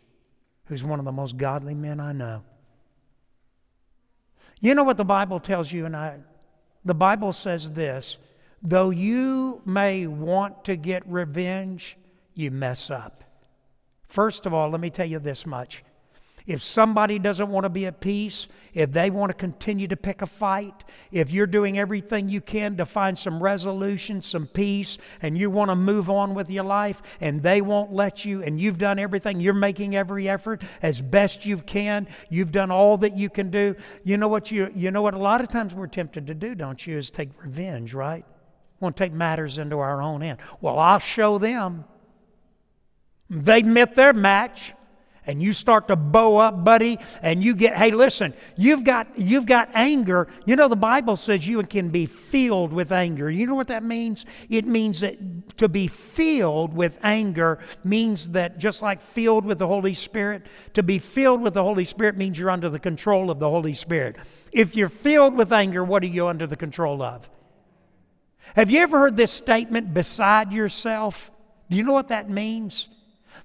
who's 0.65 0.83
one 0.83 0.99
of 0.99 1.05
the 1.05 1.11
most 1.11 1.37
godly 1.37 1.73
men 1.73 1.99
I 1.99 2.13
know. 2.13 2.43
You 4.59 4.75
know 4.75 4.83
what 4.83 4.97
the 4.97 5.05
Bible 5.05 5.39
tells 5.39 5.71
you 5.71 5.87
and 5.87 5.95
I? 5.95 6.19
The 6.85 6.93
Bible 6.93 7.33
says 7.33 7.71
this 7.71 8.17
Though 8.61 8.89
you 8.89 9.61
may 9.65 10.05
want 10.07 10.65
to 10.65 10.75
get 10.75 11.03
revenge, 11.07 11.97
you 12.33 12.51
mess 12.51 12.89
up. 12.89 13.23
First 14.07 14.45
of 14.45 14.53
all, 14.53 14.69
let 14.69 14.81
me 14.81 14.89
tell 14.89 15.05
you 15.05 15.19
this 15.19 15.45
much. 15.45 15.83
If 16.49 16.63
somebody 16.63 17.19
doesn't 17.19 17.49
want 17.49 17.65
to 17.65 17.69
be 17.69 17.85
at 17.85 17.99
peace, 17.99 18.47
if 18.73 18.91
they 18.91 19.11
want 19.11 19.29
to 19.29 19.35
continue 19.35 19.87
to 19.87 19.95
pick 19.95 20.23
a 20.23 20.25
fight, 20.25 20.83
if 21.11 21.29
you're 21.29 21.45
doing 21.45 21.77
everything 21.77 22.27
you 22.27 22.41
can 22.41 22.75
to 22.77 22.87
find 22.87 23.17
some 23.17 23.41
resolution, 23.41 24.23
some 24.23 24.47
peace, 24.47 24.97
and 25.21 25.37
you 25.37 25.51
want 25.51 25.69
to 25.69 25.75
move 25.75 26.09
on 26.09 26.33
with 26.33 26.49
your 26.49 26.63
life, 26.63 27.03
and 27.21 27.43
they 27.43 27.61
won't 27.61 27.93
let 27.93 28.25
you, 28.25 28.41
and 28.41 28.59
you've 28.59 28.79
done 28.79 28.97
everything, 28.97 29.39
you're 29.39 29.53
making 29.53 29.95
every 29.95 30.27
effort 30.27 30.63
as 30.81 31.01
best 31.01 31.45
you 31.45 31.57
can, 31.57 32.07
you've 32.29 32.51
done 32.51 32.71
all 32.71 32.97
that 32.97 33.15
you 33.15 33.29
can 33.29 33.51
do. 33.51 33.75
You 34.03 34.17
know 34.17 34.27
what 34.27 34.49
you 34.49 34.71
you 34.73 34.89
know 34.89 35.03
what 35.03 35.13
a 35.13 35.19
lot 35.19 35.41
of 35.41 35.49
times 35.49 35.75
we're 35.75 35.85
tempted 35.85 36.25
to 36.27 36.33
do, 36.33 36.55
don't 36.55 36.85
you, 36.87 36.97
is 36.97 37.11
take 37.11 37.29
revenge, 37.43 37.93
right? 37.93 38.25
Want 38.79 38.95
to 38.97 39.03
take 39.03 39.13
matters 39.13 39.57
into 39.57 39.79
our 39.79 40.01
own 40.01 40.21
hand. 40.21 40.39
Well, 40.61 40.79
I'll 40.79 40.99
show 40.99 41.37
them. 41.37 41.85
They 43.29 43.61
met 43.61 43.93
their 43.95 44.13
match, 44.13 44.73
and 45.27 45.39
you 45.43 45.53
start 45.53 45.89
to 45.89 45.95
bow 45.95 46.37
up, 46.37 46.63
buddy, 46.63 46.97
and 47.21 47.43
you 47.43 47.55
get, 47.55 47.77
hey, 47.77 47.91
listen, 47.91 48.33
you've 48.55 48.83
got 48.83 49.19
you've 49.19 49.45
got 49.45 49.69
anger. 49.75 50.27
You 50.47 50.55
know, 50.55 50.67
the 50.67 50.75
Bible 50.75 51.15
says 51.15 51.47
you 51.47 51.61
can 51.63 51.89
be 51.89 52.07
filled 52.07 52.73
with 52.73 52.91
anger. 52.91 53.29
You 53.29 53.45
know 53.45 53.53
what 53.53 53.67
that 53.67 53.83
means? 53.83 54.25
It 54.49 54.65
means 54.65 55.01
that 55.01 55.57
to 55.57 55.69
be 55.69 55.87
filled 55.87 56.73
with 56.73 56.97
anger 57.03 57.59
means 57.83 58.29
that 58.29 58.57
just 58.57 58.81
like 58.81 59.01
filled 59.01 59.45
with 59.45 59.59
the 59.59 59.67
Holy 59.67 59.93
Spirit, 59.93 60.47
to 60.73 60.81
be 60.81 60.97
filled 60.97 61.41
with 61.41 61.53
the 61.53 61.63
Holy 61.63 61.85
Spirit 61.85 62.17
means 62.17 62.39
you're 62.39 62.49
under 62.49 62.69
the 62.69 62.79
control 62.79 63.29
of 63.29 63.37
the 63.37 63.49
Holy 63.49 63.73
Spirit. 63.73 64.15
If 64.51 64.75
you're 64.75 64.89
filled 64.89 65.35
with 65.35 65.53
anger, 65.53 65.83
what 65.83 66.01
are 66.01 66.07
you 66.07 66.27
under 66.27 66.47
the 66.47 66.55
control 66.55 67.03
of? 67.03 67.29
Have 68.55 68.71
you 68.71 68.81
ever 68.81 68.99
heard 68.99 69.17
this 69.17 69.31
statement, 69.31 69.93
beside 69.93 70.51
yourself? 70.51 71.31
Do 71.69 71.77
you 71.77 71.83
know 71.83 71.93
what 71.93 72.09
that 72.09 72.29
means? 72.29 72.87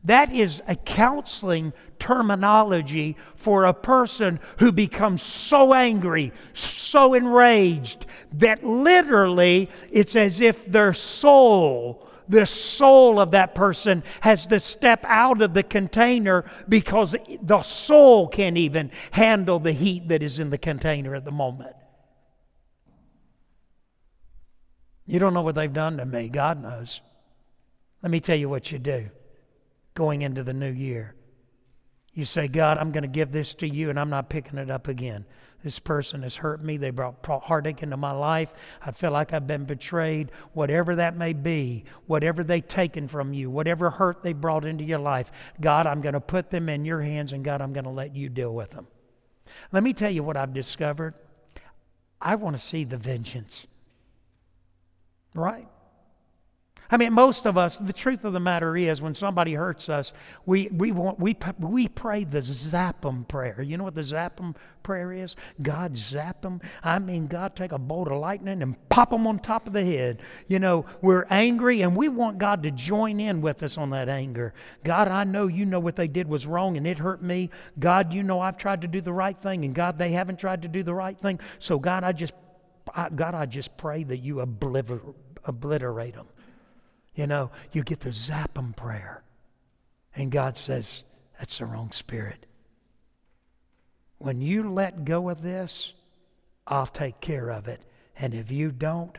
That 0.05 0.33
is 0.33 0.63
a 0.67 0.77
counseling 0.77 1.73
terminology 1.99 3.17
for 3.37 3.65
a 3.65 3.75
person 3.75 4.41
who 4.59 4.73
becomes 4.73 5.23
so 5.23 5.73
angry, 5.73 6.33
so 6.53 7.15
enraged, 7.15 8.07
that 8.35 8.65
literally 8.65 9.71
it's 9.91 10.17
as 10.17 10.41
if 10.41 10.67
their 10.67 10.93
soul, 10.93 12.09
the 12.29 12.45
soul 12.45 13.21
of 13.21 13.31
that 13.31 13.55
person, 13.55 14.03
has 14.21 14.47
to 14.47 14.61
step 14.61 15.05
out 15.07 15.41
of 15.41 15.55
the 15.55 15.63
container 15.63 16.45
because 16.69 17.17
the 17.43 17.63
soul 17.63 18.29
can't 18.29 18.59
even 18.59 18.91
handle 19.13 19.59
the 19.59 19.73
heat 19.73 20.09
that 20.09 20.23
is 20.23 20.39
in 20.39 20.51
the 20.51 20.59
container 20.59 21.15
at 21.15 21.25
the 21.25 21.33
moment. 21.33 21.75
You 25.07 25.19
don't 25.19 25.35
know 25.35 25.43
what 25.43 25.55
they've 25.55 25.73
done 25.73 25.99
to 25.99 26.07
me. 26.07 26.29
God 26.29 26.63
knows. 26.63 27.01
Let 28.03 28.11
me 28.11 28.21
tell 28.21 28.37
you 28.37 28.49
what 28.49 28.71
you 28.73 28.79
do 28.79 29.11
going 29.95 30.23
into 30.23 30.43
the 30.43 30.53
new 30.53 30.71
year. 30.71 31.15
You 32.13 32.25
say, 32.25 32.49
God, 32.49 32.79
I'm 32.79 32.93
going 32.93 33.03
to 33.03 33.09
give 33.09 33.33
this 33.33 33.55
to 33.55 33.69
you 33.69 33.91
and 33.91 33.99
I'm 33.99 34.11
not 34.11 34.29
picking 34.29 34.59
it 34.59 34.71
up 34.71 34.87
again. 34.89 35.25
This 35.65 35.79
person 35.79 36.23
has 36.23 36.37
hurt 36.37 36.63
me. 36.63 36.77
They 36.77 36.91
brought 36.91 37.25
heartache 37.27 37.83
into 37.83 37.97
my 37.97 38.13
life. 38.13 38.53
I 38.85 38.93
feel 38.93 39.11
like 39.11 39.33
I've 39.33 39.47
been 39.47 39.65
betrayed. 39.65 40.31
Whatever 40.53 40.97
that 40.97 41.17
may 41.17 41.33
be, 41.33 41.85
whatever 42.07 42.45
they've 42.45 42.67
taken 42.67 43.09
from 43.09 43.33
you, 43.33 43.51
whatever 43.51 43.91
hurt 43.91 44.23
they 44.23 44.33
brought 44.33 44.65
into 44.65 44.85
your 44.85 44.99
life, 44.99 45.33
God, 45.61 45.87
I'm 45.87 46.03
going 46.03 46.13
to 46.13 46.21
put 46.21 46.51
them 46.51 46.69
in 46.69 46.85
your 46.85 47.01
hands 47.01 47.33
and 47.33 47.43
God, 47.43 47.61
I'm 47.61 47.73
going 47.73 47.85
to 47.85 47.91
let 47.91 48.15
you 48.15 48.29
deal 48.29 48.55
with 48.55 48.71
them. 48.71 48.87
Let 49.73 49.83
me 49.83 49.93
tell 49.93 50.11
you 50.11 50.23
what 50.23 50.37
I've 50.37 50.53
discovered. 50.53 51.15
I 52.21 52.35
want 52.37 52.57
to 52.57 52.63
see 52.63 52.85
the 52.85 52.99
vengeance. 52.99 53.67
Right? 55.35 55.69
I 56.91 56.97
mean, 56.97 57.15
most 57.15 57.47
of 57.47 57.57
us, 57.57 57.77
the 57.77 57.93
truth 57.93 58.25
of 58.25 58.35
the 58.35 58.41
matter 58.41 58.77
is, 58.77 59.01
when 59.01 59.15
somebody 59.15 59.55
hurts 59.55 59.89
us, 59.89 60.13
we, 60.45 60.69
we, 60.69 60.93
want, 60.93 61.19
we, 61.19 61.37
we 61.59 61.89
pray 61.89 62.25
the 62.25 62.43
zap 62.43 63.01
them 63.01 63.25
prayer. 63.25 63.63
You 63.63 63.79
know 63.79 63.85
what 63.85 63.95
the 63.95 64.05
zap 64.05 64.37
them 64.37 64.55
prayer 64.83 65.13
is? 65.13 65.35
God 65.63 65.97
zap 65.97 66.43
them. 66.43 66.61
I 66.83 66.99
mean, 66.99 67.27
God 67.27 67.57
take 67.57 67.73
a 67.73 67.79
bolt 67.79 68.09
of 68.09 68.19
lightning 68.19 68.63
and 68.63 68.89
pop 68.91 69.11
them 69.11 69.27
on 69.27 69.39
top 69.39 69.67
of 69.67 69.73
the 69.73 69.85
head. 69.85 70.21
You 70.47 70.59
know, 70.59 70.85
we're 71.01 71.27
angry 71.31 71.81
and 71.81 71.97
we 71.97 72.09
want 72.09 72.39
God 72.39 72.63
to 72.65 72.71
join 72.71 73.19
in 73.19 73.41
with 73.41 73.63
us 73.63 73.79
on 73.79 73.91
that 73.91 74.11
anger. 74.11 74.53
God, 74.85 75.09
I 75.09 75.25
know 75.25 75.47
you 75.47 75.65
know 75.65 75.81
what 75.81 75.97
they 75.97 76.09
did 76.09 76.29
was 76.29 76.47
wrong 76.47 76.77
and 76.77 76.87
it 76.87 76.99
hurt 76.99 77.23
me. 77.23 77.51
God, 77.79 78.13
you 78.13 78.23
know 78.23 78.41
I've 78.41 78.59
tried 78.59 78.83
to 78.83 78.89
do 78.89 79.01
the 79.01 79.13
right 79.13 79.37
thing 79.37 79.65
and 79.65 79.75
God, 79.75 79.99
they 79.99 80.13
haven't 80.13 80.39
tried 80.39 80.63
to 80.63 80.69
do 80.69 80.83
the 80.83 80.95
right 80.95 81.19
thing. 81.19 81.41
So, 81.59 81.79
God, 81.79 82.05
I 82.05 82.13
just 82.13 82.35
I, 82.95 83.09
God, 83.09 83.35
I 83.35 83.47
just 83.47 83.77
pray 83.77 84.05
that 84.05 84.19
you 84.19 84.37
obliter- 84.37 85.15
obliterate 85.45 86.15
them. 86.15 86.29
You 87.15 87.27
know, 87.27 87.51
you 87.73 87.83
get 87.83 88.01
the 88.01 88.13
zap 88.13 88.55
them 88.55 88.73
prayer. 88.73 89.23
And 90.17 90.31
God 90.31 90.57
says, 90.57 91.03
that's 91.39 91.59
the 91.59 91.67
wrong 91.67 91.93
spirit. 91.93 92.47
When 94.19 94.41
you 94.41 94.71
let 94.73 95.05
go 95.05 95.29
of 95.29 95.43
this, 95.43 95.93
I'll 96.67 96.87
take 96.87 97.21
care 97.21 97.51
of 97.51 97.69
it. 97.69 97.83
And 98.17 98.35
if 98.35 98.51
you 98.51 98.71
don't, 98.71 99.17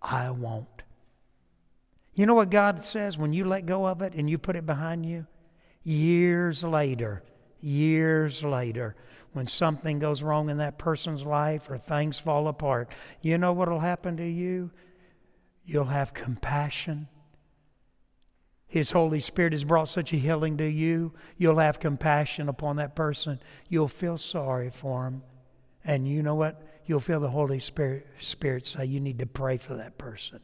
I 0.00 0.30
won't. 0.30 0.82
You 2.14 2.26
know 2.26 2.34
what 2.34 2.50
God 2.50 2.82
says 2.82 3.18
when 3.18 3.32
you 3.32 3.44
let 3.44 3.66
go 3.66 3.86
of 3.86 4.02
it 4.02 4.14
and 4.14 4.28
you 4.28 4.38
put 4.38 4.56
it 4.56 4.66
behind 4.66 5.06
you? 5.06 5.26
Years 5.84 6.64
later, 6.64 7.22
years 7.60 8.42
later, 8.42 8.96
when 9.32 9.46
something 9.46 9.98
goes 9.98 10.22
wrong 10.22 10.50
in 10.50 10.58
that 10.58 10.78
person's 10.78 11.24
life 11.24 11.70
or 11.70 11.78
things 11.78 12.18
fall 12.18 12.48
apart, 12.48 12.90
you 13.20 13.38
know 13.38 13.52
what 13.52 13.68
will 13.68 13.80
happen 13.80 14.16
to 14.16 14.26
you? 14.26 14.70
You'll 15.68 15.84
have 15.84 16.14
compassion. 16.14 17.08
His 18.66 18.92
Holy 18.92 19.20
Spirit 19.20 19.52
has 19.52 19.64
brought 19.64 19.90
such 19.90 20.14
a 20.14 20.16
healing 20.16 20.56
to 20.56 20.64
you. 20.64 21.12
You'll 21.36 21.58
have 21.58 21.78
compassion 21.78 22.48
upon 22.48 22.76
that 22.76 22.96
person. 22.96 23.38
You'll 23.68 23.86
feel 23.86 24.16
sorry 24.16 24.70
for 24.70 25.06
him. 25.06 25.22
And 25.84 26.08
you 26.08 26.22
know 26.22 26.34
what? 26.34 26.62
You'll 26.86 27.00
feel 27.00 27.20
the 27.20 27.28
Holy 27.28 27.60
Spirit, 27.60 28.06
Spirit 28.18 28.64
say, 28.64 28.86
You 28.86 28.98
need 28.98 29.18
to 29.18 29.26
pray 29.26 29.58
for 29.58 29.74
that 29.74 29.98
person. 29.98 30.40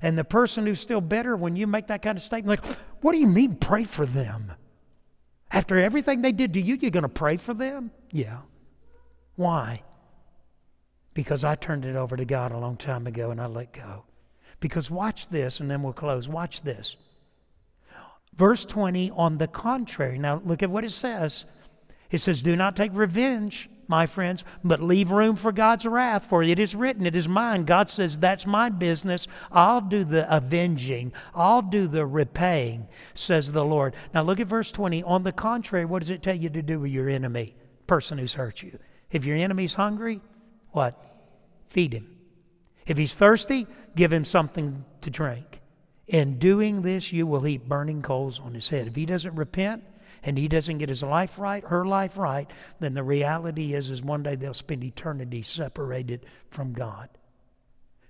And 0.00 0.16
the 0.16 0.22
person 0.22 0.64
who's 0.64 0.80
still 0.80 1.00
bitter, 1.00 1.34
when 1.34 1.56
you 1.56 1.66
make 1.66 1.88
that 1.88 2.02
kind 2.02 2.16
of 2.16 2.22
statement, 2.22 2.64
like, 2.64 2.76
What 3.00 3.12
do 3.12 3.18
you 3.18 3.26
mean, 3.26 3.56
pray 3.56 3.82
for 3.82 4.06
them? 4.06 4.52
After 5.50 5.76
everything 5.76 6.22
they 6.22 6.30
did 6.30 6.54
to 6.54 6.60
you, 6.60 6.78
you're 6.80 6.92
going 6.92 7.02
to 7.02 7.08
pray 7.08 7.36
for 7.36 7.52
them? 7.52 7.90
Yeah. 8.12 8.42
Why? 9.34 9.82
Because 11.14 11.42
I 11.42 11.56
turned 11.56 11.84
it 11.84 11.96
over 11.96 12.16
to 12.16 12.24
God 12.24 12.52
a 12.52 12.58
long 12.58 12.76
time 12.76 13.08
ago 13.08 13.32
and 13.32 13.40
I 13.40 13.46
let 13.46 13.72
go. 13.72 14.04
Because 14.60 14.90
watch 14.90 15.28
this, 15.28 15.60
and 15.60 15.70
then 15.70 15.82
we'll 15.82 15.92
close. 15.92 16.28
Watch 16.28 16.62
this. 16.62 16.96
Verse 18.34 18.64
20, 18.64 19.10
on 19.12 19.38
the 19.38 19.48
contrary, 19.48 20.18
now 20.18 20.42
look 20.44 20.62
at 20.62 20.70
what 20.70 20.84
it 20.84 20.92
says. 20.92 21.46
It 22.10 22.18
says, 22.18 22.42
Do 22.42 22.54
not 22.54 22.76
take 22.76 22.90
revenge, 22.94 23.70
my 23.88 24.06
friends, 24.06 24.44
but 24.62 24.80
leave 24.80 25.10
room 25.10 25.36
for 25.36 25.52
God's 25.52 25.86
wrath, 25.86 26.26
for 26.26 26.42
it 26.42 26.58
is 26.58 26.74
written, 26.74 27.06
It 27.06 27.16
is 27.16 27.28
mine. 27.28 27.64
God 27.64 27.88
says, 27.88 28.18
That's 28.18 28.46
my 28.46 28.68
business. 28.68 29.26
I'll 29.50 29.80
do 29.80 30.04
the 30.04 30.34
avenging, 30.34 31.12
I'll 31.34 31.62
do 31.62 31.86
the 31.86 32.04
repaying, 32.04 32.88
says 33.14 33.52
the 33.52 33.64
Lord. 33.64 33.94
Now 34.12 34.22
look 34.22 34.40
at 34.40 34.46
verse 34.46 34.70
20. 34.70 35.02
On 35.02 35.22
the 35.22 35.32
contrary, 35.32 35.84
what 35.84 36.00
does 36.00 36.10
it 36.10 36.22
tell 36.22 36.36
you 36.36 36.50
to 36.50 36.62
do 36.62 36.80
with 36.80 36.90
your 36.90 37.08
enemy, 37.08 37.54
person 37.86 38.18
who's 38.18 38.34
hurt 38.34 38.62
you? 38.62 38.78
If 39.10 39.24
your 39.24 39.36
enemy's 39.36 39.74
hungry, 39.74 40.20
what? 40.72 41.02
Feed 41.68 41.94
him. 41.94 42.15
If 42.86 42.96
he's 42.98 43.14
thirsty, 43.14 43.66
give 43.94 44.12
him 44.12 44.24
something 44.24 44.84
to 45.00 45.10
drink. 45.10 45.60
In 46.06 46.38
doing 46.38 46.82
this, 46.82 47.12
you 47.12 47.26
will 47.26 47.40
heap 47.40 47.64
burning 47.64 48.02
coals 48.02 48.38
on 48.38 48.54
his 48.54 48.68
head. 48.68 48.86
If 48.86 48.94
he 48.94 49.06
doesn't 49.06 49.34
repent, 49.34 49.82
and 50.22 50.36
he 50.36 50.48
doesn't 50.48 50.78
get 50.78 50.88
his 50.88 51.02
life 51.02 51.38
right, 51.38 51.64
her 51.64 51.84
life 51.84 52.16
right, 52.16 52.50
then 52.80 52.94
the 52.94 53.02
reality 53.02 53.74
is 53.74 53.90
is 53.90 54.02
one 54.02 54.22
day 54.22 54.34
they'll 54.34 54.54
spend 54.54 54.82
eternity 54.82 55.42
separated 55.42 56.26
from 56.50 56.72
God. 56.72 57.08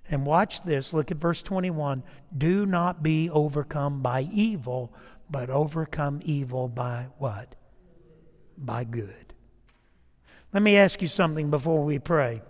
And 0.09 0.25
watch 0.25 0.63
this, 0.63 0.93
look 0.93 1.11
at 1.11 1.19
verse 1.19 1.43
21. 1.43 2.03
Do 2.37 2.65
not 2.65 3.03
be 3.03 3.29
overcome 3.29 4.03
by 4.03 4.23
evil, 4.33 4.95
but 5.29 5.51
overcome 5.51 6.21
evil 6.23 6.69
by 6.69 7.09
what? 7.19 7.55
By 8.57 8.85
good. 8.85 9.35
Let 10.53 10.63
me 10.63 10.77
ask 10.77 11.03
you 11.03 11.09
something 11.09 11.51
before 11.51 11.85
we 11.85 11.99
pray. 11.99 12.41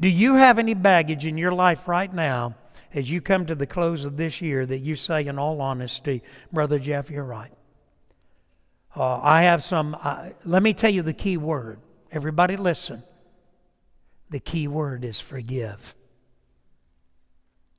Do 0.00 0.08
you 0.08 0.34
have 0.34 0.58
any 0.58 0.74
baggage 0.74 1.24
in 1.24 1.38
your 1.38 1.52
life 1.52 1.86
right 1.86 2.12
now 2.12 2.56
as 2.92 3.10
you 3.10 3.20
come 3.20 3.46
to 3.46 3.54
the 3.54 3.66
close 3.66 4.04
of 4.04 4.16
this 4.16 4.40
year 4.40 4.66
that 4.66 4.78
you 4.78 4.96
say, 4.96 5.26
in 5.26 5.38
all 5.38 5.60
honesty, 5.60 6.22
Brother 6.52 6.78
Jeff, 6.78 7.10
you're 7.10 7.24
right? 7.24 7.52
Uh, 8.96 9.18
I 9.20 9.42
have 9.42 9.64
some, 9.64 9.96
uh, 10.00 10.30
let 10.44 10.62
me 10.62 10.72
tell 10.72 10.90
you 10.90 11.02
the 11.02 11.12
key 11.12 11.36
word. 11.36 11.80
Everybody 12.12 12.56
listen. 12.56 13.02
The 14.30 14.40
key 14.40 14.68
word 14.68 15.04
is 15.04 15.20
forgive. 15.20 15.94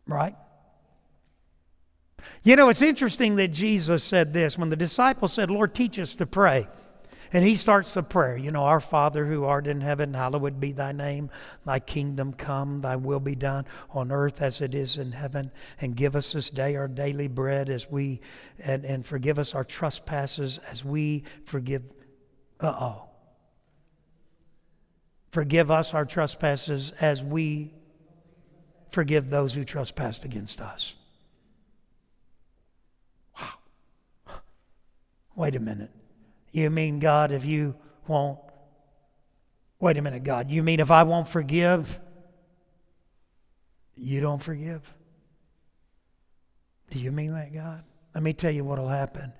Right? 0.07 0.35
You 2.43 2.55
know, 2.55 2.69
it's 2.69 2.81
interesting 2.81 3.35
that 3.37 3.49
Jesus 3.49 4.03
said 4.03 4.33
this. 4.33 4.57
When 4.57 4.69
the 4.69 4.75
disciples 4.75 5.33
said, 5.33 5.49
Lord, 5.49 5.73
teach 5.73 5.97
us 5.97 6.15
to 6.15 6.25
pray, 6.25 6.67
and 7.33 7.43
he 7.43 7.55
starts 7.55 7.93
the 7.93 8.03
prayer, 8.03 8.37
you 8.37 8.51
know, 8.51 8.63
Our 8.63 8.79
Father 8.79 9.25
who 9.25 9.45
art 9.45 9.67
in 9.67 9.81
heaven, 9.81 10.13
hallowed 10.13 10.59
be 10.59 10.71
thy 10.71 10.91
name. 10.91 11.29
Thy 11.65 11.79
kingdom 11.79 12.33
come, 12.33 12.81
thy 12.81 12.95
will 12.95 13.19
be 13.19 13.35
done 13.35 13.65
on 13.89 14.11
earth 14.11 14.41
as 14.41 14.61
it 14.61 14.75
is 14.75 14.97
in 14.97 15.11
heaven. 15.11 15.51
And 15.81 15.95
give 15.95 16.15
us 16.15 16.33
this 16.33 16.49
day 16.49 16.75
our 16.75 16.87
daily 16.87 17.27
bread 17.27 17.69
as 17.69 17.89
we, 17.89 18.21
and, 18.63 18.85
and 18.85 19.05
forgive 19.05 19.39
us 19.39 19.55
our 19.55 19.63
trespasses 19.63 20.59
as 20.71 20.85
we 20.85 21.23
forgive. 21.45 21.83
Uh 22.59 22.73
oh. 22.79 23.09
Forgive 25.31 25.69
us 25.69 25.93
our 25.93 26.05
trespasses 26.05 26.91
as 27.01 27.21
we 27.21 27.73
forgive 28.89 29.29
those 29.29 29.53
who 29.53 29.65
trespass 29.65 30.23
against 30.23 30.61
us. 30.61 30.95
Wow. 33.37 34.39
Wait 35.35 35.55
a 35.55 35.59
minute. 35.59 35.91
You 36.55 36.69
mean, 36.69 36.99
God, 36.99 37.33
if 37.33 37.43
you 37.43 37.75
won't. 38.07 38.39
Wait 39.77 39.97
a 39.97 40.01
minute, 40.01 40.23
God. 40.23 40.49
You 40.49 40.63
mean 40.63 40.79
if 40.79 40.89
I 40.89 41.03
won't 41.03 41.27
forgive, 41.27 41.99
you 43.93 44.21
don't 44.21 44.41
forgive? 44.41 44.81
Do 46.91 46.97
you 46.97 47.11
mean 47.11 47.33
that, 47.33 47.53
God? 47.53 47.83
Let 48.13 48.23
me 48.23 48.31
tell 48.31 48.51
you 48.51 48.63
what 48.63 48.79
will 48.79 48.87
happen. 48.87 49.33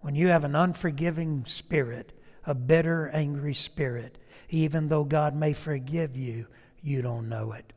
When 0.00 0.16
you 0.16 0.28
have 0.28 0.42
an 0.42 0.56
unforgiving 0.56 1.44
spirit, 1.46 2.12
a 2.44 2.56
bitter, 2.56 3.08
angry 3.10 3.54
spirit, 3.54 4.18
even 4.50 4.88
though 4.88 5.04
God 5.04 5.36
may 5.36 5.52
forgive 5.52 6.16
you, 6.16 6.48
you 6.82 7.02
don't 7.02 7.28
know 7.28 7.52
it. 7.52 7.72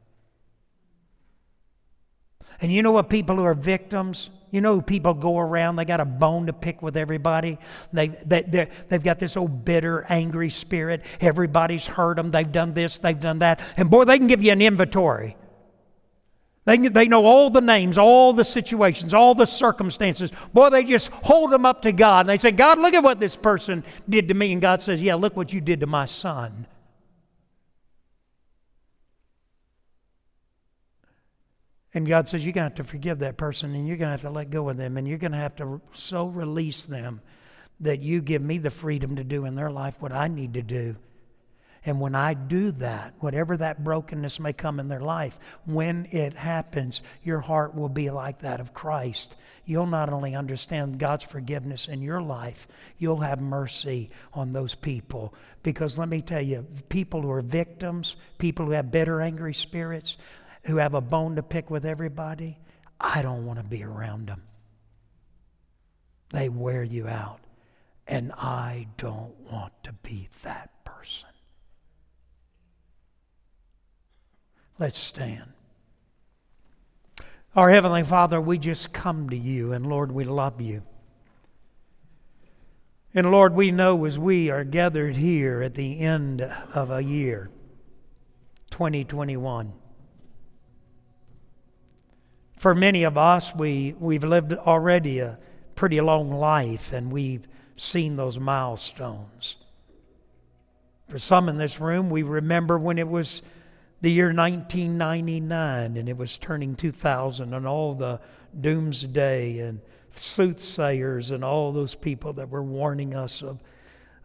And 2.59 2.71
you 2.71 2.81
know 2.81 2.91
what 2.91 3.09
people 3.09 3.37
who 3.37 3.43
are 3.43 3.53
victims, 3.53 4.29
you 4.51 4.59
know 4.59 4.81
people 4.81 5.13
go 5.13 5.39
around, 5.39 5.77
they 5.77 5.85
got 5.85 6.01
a 6.01 6.05
bone 6.05 6.47
to 6.47 6.53
pick 6.53 6.81
with 6.81 6.97
everybody. 6.97 7.57
They, 7.93 8.07
they, 8.07 8.69
they've 8.89 9.03
got 9.03 9.19
this 9.19 9.37
old 9.37 9.63
bitter, 9.63 10.05
angry 10.09 10.49
spirit. 10.49 11.03
Everybody's 11.21 11.87
hurt 11.87 12.17
them. 12.17 12.31
They've 12.31 12.51
done 12.51 12.73
this, 12.73 12.97
they've 12.97 13.19
done 13.19 13.39
that. 13.39 13.61
And 13.77 13.89
boy, 13.89 14.03
they 14.03 14.17
can 14.17 14.27
give 14.27 14.43
you 14.43 14.51
an 14.51 14.61
inventory. 14.61 15.37
They, 16.65 16.77
they 16.77 17.07
know 17.07 17.25
all 17.25 17.49
the 17.49 17.61
names, 17.61 17.97
all 17.97 18.33
the 18.33 18.43
situations, 18.43 19.15
all 19.15 19.33
the 19.33 19.45
circumstances. 19.45 20.31
Boy, 20.53 20.69
they 20.69 20.83
just 20.83 21.07
hold 21.09 21.51
them 21.51 21.65
up 21.65 21.81
to 21.83 21.91
God. 21.91 22.21
And 22.21 22.29
they 22.29 22.37
say, 22.37 22.51
God, 22.51 22.77
look 22.77 22.93
at 22.93 23.03
what 23.03 23.19
this 23.19 23.35
person 23.35 23.83
did 24.07 24.27
to 24.27 24.35
me. 24.35 24.51
And 24.51 24.61
God 24.61 24.81
says, 24.81 25.01
Yeah, 25.01 25.15
look 25.15 25.35
what 25.35 25.51
you 25.51 25.59
did 25.59 25.79
to 25.79 25.87
my 25.87 26.05
son. 26.05 26.67
And 31.93 32.07
God 32.07 32.27
says, 32.27 32.43
You're 32.43 32.53
going 32.53 32.69
to 32.69 32.75
have 32.75 32.85
to 32.85 32.89
forgive 32.89 33.19
that 33.19 33.37
person 33.37 33.75
and 33.75 33.87
you're 33.87 33.97
going 33.97 34.07
to 34.07 34.11
have 34.11 34.21
to 34.21 34.29
let 34.29 34.49
go 34.49 34.69
of 34.69 34.77
them 34.77 34.97
and 34.97 35.07
you're 35.07 35.17
going 35.17 35.33
to 35.33 35.37
have 35.37 35.55
to 35.57 35.81
so 35.93 36.27
release 36.27 36.85
them 36.85 37.21
that 37.81 38.01
you 38.01 38.21
give 38.21 38.41
me 38.41 38.57
the 38.59 38.69
freedom 38.69 39.15
to 39.15 39.23
do 39.23 39.45
in 39.45 39.55
their 39.55 39.71
life 39.71 39.95
what 39.99 40.11
I 40.11 40.27
need 40.27 40.53
to 40.53 40.61
do. 40.61 40.95
And 41.83 41.99
when 41.99 42.13
I 42.13 42.35
do 42.35 42.71
that, 42.73 43.15
whatever 43.21 43.57
that 43.57 43.83
brokenness 43.83 44.39
may 44.39 44.53
come 44.53 44.79
in 44.79 44.87
their 44.87 45.01
life, 45.01 45.39
when 45.65 46.07
it 46.11 46.33
happens, 46.33 47.01
your 47.23 47.39
heart 47.39 47.73
will 47.73 47.89
be 47.89 48.11
like 48.11 48.39
that 48.39 48.59
of 48.59 48.71
Christ. 48.71 49.35
You'll 49.65 49.87
not 49.87 50.13
only 50.13 50.35
understand 50.35 50.99
God's 50.99 51.23
forgiveness 51.23 51.87
in 51.87 52.03
your 52.03 52.21
life, 52.21 52.67
you'll 52.99 53.21
have 53.21 53.41
mercy 53.41 54.11
on 54.31 54.53
those 54.53 54.75
people. 54.75 55.33
Because 55.63 55.97
let 55.97 56.07
me 56.07 56.21
tell 56.21 56.41
you, 56.41 56.67
people 56.89 57.23
who 57.23 57.31
are 57.31 57.41
victims, 57.41 58.15
people 58.37 58.67
who 58.67 58.73
have 58.73 58.91
bitter, 58.91 59.19
angry 59.19 59.55
spirits, 59.55 60.17
who 60.63 60.77
have 60.77 60.93
a 60.93 61.01
bone 61.01 61.35
to 61.35 61.43
pick 61.43 61.69
with 61.69 61.85
everybody, 61.85 62.57
I 62.99 63.21
don't 63.21 63.45
want 63.45 63.59
to 63.59 63.65
be 63.65 63.83
around 63.83 64.27
them. 64.27 64.43
They 66.29 66.49
wear 66.49 66.83
you 66.83 67.07
out. 67.07 67.39
And 68.07 68.31
I 68.33 68.87
don't 68.97 69.35
want 69.51 69.73
to 69.83 69.93
be 69.93 70.29
that 70.43 70.69
person. 70.83 71.29
Let's 74.79 74.97
stand. 74.97 75.53
Our 77.55 77.69
Heavenly 77.69 78.03
Father, 78.03 78.39
we 78.41 78.57
just 78.57 78.93
come 78.93 79.29
to 79.29 79.37
you, 79.37 79.73
and 79.73 79.85
Lord, 79.85 80.11
we 80.11 80.23
love 80.23 80.61
you. 80.61 80.83
And 83.13 83.29
Lord, 83.29 83.53
we 83.53 83.71
know 83.71 84.05
as 84.05 84.17
we 84.17 84.49
are 84.49 84.63
gathered 84.63 85.17
here 85.17 85.61
at 85.61 85.75
the 85.75 85.99
end 85.99 86.41
of 86.41 86.91
a 86.91 87.03
year, 87.03 87.49
2021, 88.71 89.73
for 92.61 92.75
many 92.75 93.05
of 93.05 93.17
us, 93.17 93.55
we, 93.55 93.95
we've 93.99 94.23
lived 94.23 94.53
already 94.53 95.17
a 95.17 95.39
pretty 95.73 95.99
long 95.99 96.31
life 96.31 96.93
and 96.93 97.11
we've 97.11 97.47
seen 97.75 98.17
those 98.17 98.37
milestones. 98.37 99.55
For 101.09 101.17
some 101.17 101.49
in 101.49 101.57
this 101.57 101.79
room, 101.79 102.11
we 102.11 102.21
remember 102.21 102.77
when 102.77 102.99
it 102.99 103.09
was 103.09 103.41
the 104.01 104.11
year 104.11 104.27
1999 104.27 105.97
and 105.97 106.07
it 106.07 106.15
was 106.15 106.37
turning 106.37 106.75
2000 106.75 107.51
and 107.51 107.65
all 107.65 107.95
the 107.95 108.21
doomsday 108.59 109.57
and 109.57 109.81
soothsayers 110.11 111.31
and 111.31 111.43
all 111.43 111.71
those 111.71 111.95
people 111.95 112.33
that 112.33 112.49
were 112.49 112.61
warning 112.61 113.15
us 113.15 113.41
of, 113.41 113.59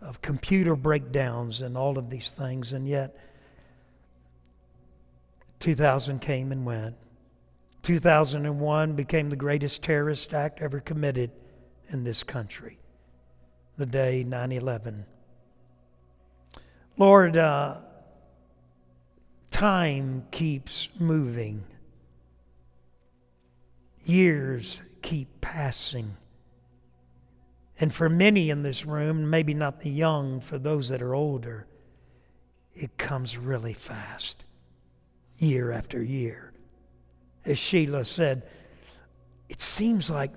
of 0.02 0.20
computer 0.20 0.76
breakdowns 0.76 1.62
and 1.62 1.74
all 1.74 1.96
of 1.96 2.10
these 2.10 2.28
things. 2.28 2.74
And 2.74 2.86
yet, 2.86 3.16
2000 5.60 6.20
came 6.20 6.52
and 6.52 6.66
went. 6.66 6.96
2001 7.86 8.94
became 8.94 9.30
the 9.30 9.36
greatest 9.36 9.84
terrorist 9.84 10.34
act 10.34 10.60
ever 10.60 10.80
committed 10.80 11.30
in 11.90 12.02
this 12.02 12.24
country, 12.24 12.80
the 13.76 13.86
day 13.86 14.24
9 14.24 14.50
11. 14.50 15.06
Lord, 16.96 17.36
uh, 17.36 17.76
time 19.52 20.24
keeps 20.32 20.88
moving, 20.98 21.62
years 24.04 24.80
keep 25.00 25.40
passing. 25.40 26.16
And 27.78 27.94
for 27.94 28.08
many 28.08 28.50
in 28.50 28.64
this 28.64 28.84
room, 28.84 29.30
maybe 29.30 29.54
not 29.54 29.82
the 29.82 29.90
young, 29.90 30.40
for 30.40 30.58
those 30.58 30.88
that 30.88 31.02
are 31.02 31.14
older, 31.14 31.68
it 32.74 32.98
comes 32.98 33.38
really 33.38 33.74
fast, 33.74 34.42
year 35.38 35.70
after 35.70 36.02
year 36.02 36.52
as 37.46 37.58
Sheila 37.58 38.04
said, 38.04 38.46
it 39.48 39.60
seems 39.60 40.10
like 40.10 40.32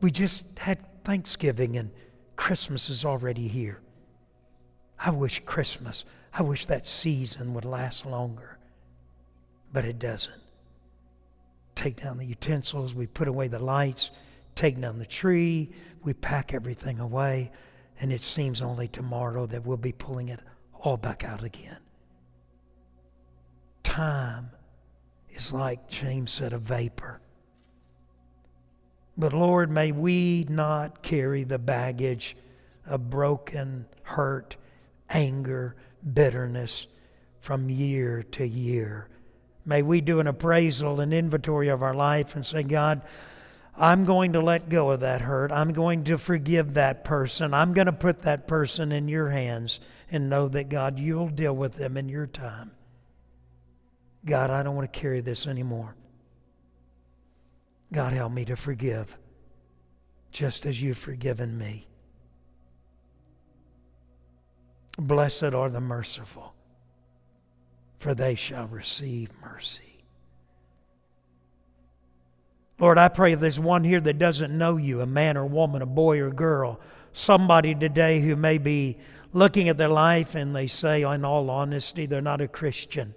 we 0.00 0.10
just 0.10 0.58
had 0.58 0.78
Thanksgiving 1.04 1.76
and 1.76 1.90
Christmas 2.36 2.90
is 2.90 3.04
already 3.04 3.48
here. 3.48 3.80
I 4.98 5.10
wish 5.10 5.42
Christmas, 5.46 6.04
I 6.32 6.42
wish 6.42 6.66
that 6.66 6.86
season 6.86 7.54
would 7.54 7.64
last 7.64 8.06
longer, 8.06 8.58
but 9.72 9.84
it 9.84 9.98
doesn't. 9.98 10.34
take 11.74 12.02
down 12.02 12.18
the 12.18 12.26
utensils, 12.26 12.94
we 12.94 13.06
put 13.06 13.28
away 13.28 13.48
the 13.48 13.58
lights, 13.58 14.10
take 14.56 14.80
down 14.80 14.98
the 14.98 15.06
tree, 15.06 15.70
we 16.02 16.12
pack 16.12 16.52
everything 16.52 17.00
away, 17.00 17.50
and 18.00 18.12
it 18.12 18.20
seems 18.20 18.60
only 18.60 18.88
tomorrow 18.88 19.46
that 19.46 19.64
we'll 19.64 19.76
be 19.76 19.92
pulling 19.92 20.28
it 20.28 20.40
all 20.82 20.96
back 20.96 21.24
out 21.24 21.44
again. 21.44 21.78
Time 23.84 24.50
is 25.38 25.52
like 25.52 25.88
James 25.88 26.32
said, 26.32 26.52
a 26.52 26.58
vapor. 26.58 27.20
But 29.16 29.32
Lord, 29.32 29.70
may 29.70 29.92
we 29.92 30.46
not 30.48 31.02
carry 31.02 31.44
the 31.44 31.58
baggage 31.58 32.36
of 32.86 33.10
broken, 33.10 33.86
hurt, 34.02 34.56
anger, 35.08 35.76
bitterness 36.12 36.86
from 37.40 37.68
year 37.68 38.22
to 38.32 38.46
year. 38.46 39.08
May 39.64 39.82
we 39.82 40.00
do 40.00 40.20
an 40.20 40.26
appraisal, 40.26 41.00
an 41.00 41.12
inventory 41.12 41.68
of 41.68 41.82
our 41.82 41.94
life, 41.94 42.34
and 42.36 42.46
say, 42.46 42.62
God, 42.62 43.02
I'm 43.76 44.04
going 44.04 44.32
to 44.32 44.40
let 44.40 44.68
go 44.68 44.90
of 44.90 45.00
that 45.00 45.20
hurt. 45.20 45.52
I'm 45.52 45.72
going 45.72 46.04
to 46.04 46.18
forgive 46.18 46.74
that 46.74 47.04
person. 47.04 47.54
I'm 47.54 47.74
going 47.74 47.86
to 47.86 47.92
put 47.92 48.20
that 48.20 48.48
person 48.48 48.92
in 48.92 49.08
your 49.08 49.30
hands 49.30 49.78
and 50.10 50.30
know 50.30 50.48
that, 50.48 50.68
God, 50.68 50.98
you'll 50.98 51.28
deal 51.28 51.54
with 51.54 51.74
them 51.74 51.96
in 51.96 52.08
your 52.08 52.26
time. 52.26 52.72
God, 54.24 54.50
I 54.50 54.62
don't 54.62 54.74
want 54.74 54.92
to 54.92 54.98
carry 54.98 55.20
this 55.20 55.46
anymore. 55.46 55.94
God, 57.92 58.12
help 58.12 58.32
me 58.32 58.44
to 58.46 58.56
forgive 58.56 59.16
just 60.30 60.66
as 60.66 60.80
you've 60.80 60.98
forgiven 60.98 61.56
me. 61.56 61.86
Blessed 64.98 65.54
are 65.54 65.70
the 65.70 65.80
merciful, 65.80 66.54
for 67.98 68.14
they 68.14 68.34
shall 68.34 68.66
receive 68.66 69.30
mercy. 69.40 70.04
Lord, 72.80 72.98
I 72.98 73.08
pray 73.08 73.34
there's 73.34 73.58
one 73.58 73.84
here 73.84 74.00
that 74.00 74.18
doesn't 74.18 74.56
know 74.56 74.76
you, 74.76 75.00
a 75.00 75.06
man 75.06 75.36
or 75.36 75.46
woman, 75.46 75.82
a 75.82 75.86
boy 75.86 76.20
or 76.20 76.30
girl, 76.30 76.80
somebody 77.12 77.74
today 77.74 78.20
who 78.20 78.36
may 78.36 78.58
be 78.58 78.98
looking 79.32 79.68
at 79.68 79.78
their 79.78 79.88
life 79.88 80.34
and 80.34 80.54
they 80.54 80.66
say, 80.66 81.02
in 81.02 81.24
all 81.24 81.50
honesty, 81.50 82.06
they're 82.06 82.20
not 82.20 82.40
a 82.40 82.48
Christian. 82.48 83.14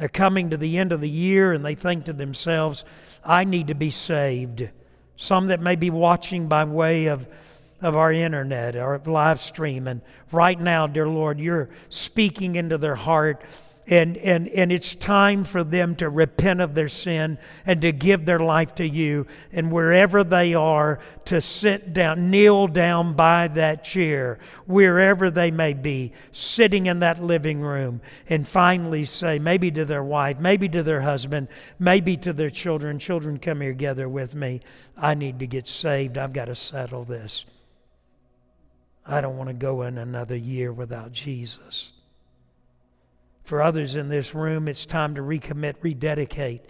They're 0.00 0.08
coming 0.08 0.48
to 0.48 0.56
the 0.56 0.78
end 0.78 0.92
of 0.92 1.02
the 1.02 1.10
year 1.10 1.52
and 1.52 1.62
they 1.62 1.74
think 1.74 2.06
to 2.06 2.14
themselves, 2.14 2.86
I 3.22 3.44
need 3.44 3.66
to 3.66 3.74
be 3.74 3.90
saved. 3.90 4.70
Some 5.18 5.48
that 5.48 5.60
may 5.60 5.76
be 5.76 5.90
watching 5.90 6.48
by 6.48 6.64
way 6.64 7.08
of, 7.08 7.28
of 7.82 7.96
our 7.96 8.10
internet 8.10 8.76
or 8.76 8.98
live 9.04 9.42
stream. 9.42 9.86
And 9.86 10.00
right 10.32 10.58
now, 10.58 10.86
dear 10.86 11.06
Lord, 11.06 11.38
you're 11.38 11.68
speaking 11.90 12.54
into 12.54 12.78
their 12.78 12.94
heart 12.94 13.42
and, 13.90 14.16
and, 14.18 14.46
and 14.48 14.70
it's 14.70 14.94
time 14.94 15.42
for 15.42 15.64
them 15.64 15.96
to 15.96 16.08
repent 16.08 16.60
of 16.60 16.74
their 16.74 16.88
sin 16.88 17.38
and 17.66 17.82
to 17.82 17.90
give 17.90 18.24
their 18.24 18.38
life 18.38 18.72
to 18.76 18.88
you. 18.88 19.26
And 19.50 19.72
wherever 19.72 20.22
they 20.22 20.54
are, 20.54 21.00
to 21.24 21.40
sit 21.40 21.92
down, 21.92 22.30
kneel 22.30 22.68
down 22.68 23.14
by 23.14 23.48
that 23.48 23.82
chair, 23.82 24.38
wherever 24.64 25.28
they 25.28 25.50
may 25.50 25.74
be, 25.74 26.12
sitting 26.30 26.86
in 26.86 27.00
that 27.00 27.22
living 27.22 27.60
room, 27.60 28.00
and 28.28 28.46
finally 28.46 29.04
say, 29.04 29.40
maybe 29.40 29.72
to 29.72 29.84
their 29.84 30.04
wife, 30.04 30.38
maybe 30.38 30.68
to 30.68 30.84
their 30.84 31.00
husband, 31.00 31.48
maybe 31.80 32.16
to 32.16 32.32
their 32.32 32.50
children, 32.50 33.00
children, 33.00 33.40
come 33.40 33.60
here 33.60 33.72
together 33.72 34.08
with 34.08 34.36
me. 34.36 34.60
I 34.96 35.14
need 35.14 35.40
to 35.40 35.48
get 35.48 35.66
saved. 35.66 36.16
I've 36.16 36.32
got 36.32 36.44
to 36.44 36.54
settle 36.54 37.04
this. 37.04 37.44
I 39.04 39.20
don't 39.20 39.36
want 39.36 39.48
to 39.48 39.54
go 39.54 39.82
in 39.82 39.98
another 39.98 40.36
year 40.36 40.72
without 40.72 41.10
Jesus. 41.10 41.90
For 43.50 43.62
others 43.62 43.96
in 43.96 44.08
this 44.08 44.32
room, 44.32 44.68
it's 44.68 44.86
time 44.86 45.16
to 45.16 45.22
recommit, 45.22 45.74
rededicate. 45.82 46.64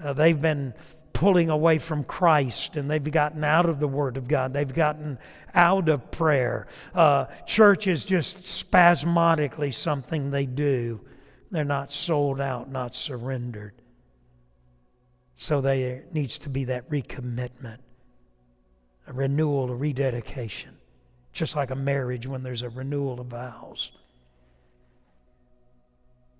Uh, 0.00 0.12
they've 0.12 0.40
been 0.40 0.72
pulling 1.12 1.50
away 1.50 1.80
from 1.80 2.04
Christ 2.04 2.76
and 2.76 2.88
they've 2.88 3.10
gotten 3.10 3.42
out 3.42 3.66
of 3.66 3.80
the 3.80 3.88
Word 3.88 4.16
of 4.16 4.28
God. 4.28 4.52
They've 4.52 4.72
gotten 4.72 5.18
out 5.52 5.88
of 5.88 6.12
prayer. 6.12 6.68
Uh, 6.94 7.26
church 7.44 7.88
is 7.88 8.04
just 8.04 8.46
spasmodically 8.46 9.72
something 9.72 10.30
they 10.30 10.46
do. 10.46 11.00
They're 11.50 11.64
not 11.64 11.92
sold 11.92 12.40
out, 12.40 12.70
not 12.70 12.94
surrendered. 12.94 13.74
So 15.34 15.60
there 15.60 16.04
needs 16.12 16.38
to 16.38 16.48
be 16.48 16.66
that 16.66 16.88
recommitment, 16.88 17.78
a 19.08 19.12
renewal, 19.12 19.72
a 19.72 19.74
rededication. 19.74 20.76
Just 21.32 21.56
like 21.56 21.72
a 21.72 21.74
marriage 21.74 22.28
when 22.28 22.44
there's 22.44 22.62
a 22.62 22.70
renewal 22.70 23.18
of 23.18 23.26
vows. 23.26 23.90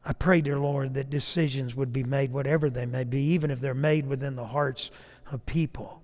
I 0.09 0.12
pray, 0.12 0.40
dear 0.40 0.59
Lord, 0.59 0.95
that 0.95 1.11
decisions 1.11 1.75
would 1.75 1.92
be 1.92 2.05
made, 2.05 2.31
whatever 2.31 2.71
they 2.71 2.87
may 2.87 3.03
be, 3.03 3.21
even 3.21 3.51
if 3.51 3.59
they're 3.59 3.75
made 3.75 4.07
within 4.07 4.37
the 4.37 4.47
hearts 4.47 4.92
of 5.33 5.45
people. 5.47 6.01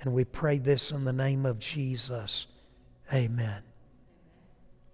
And 0.00 0.14
we 0.14 0.24
pray 0.24 0.58
this 0.58 0.92
in 0.92 1.04
the 1.04 1.12
name 1.12 1.44
of 1.44 1.58
Jesus. 1.58 2.46
Amen. 3.12 3.62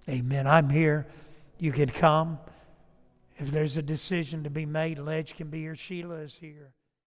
Amen. 0.09 0.47
I'm 0.47 0.71
here. 0.71 1.07
You 1.59 1.73
can 1.73 1.91
come. 1.91 2.39
If 3.37 3.51
there's 3.51 3.77
a 3.77 3.83
decision 3.83 4.45
to 4.45 4.51
be 4.51 4.65
made, 4.65 4.99
Ledge 4.99 5.37
can 5.37 5.49
be 5.49 5.61
here. 5.61 5.77
Sheila 5.77 6.17
is 6.17 6.39
here. 6.39 6.73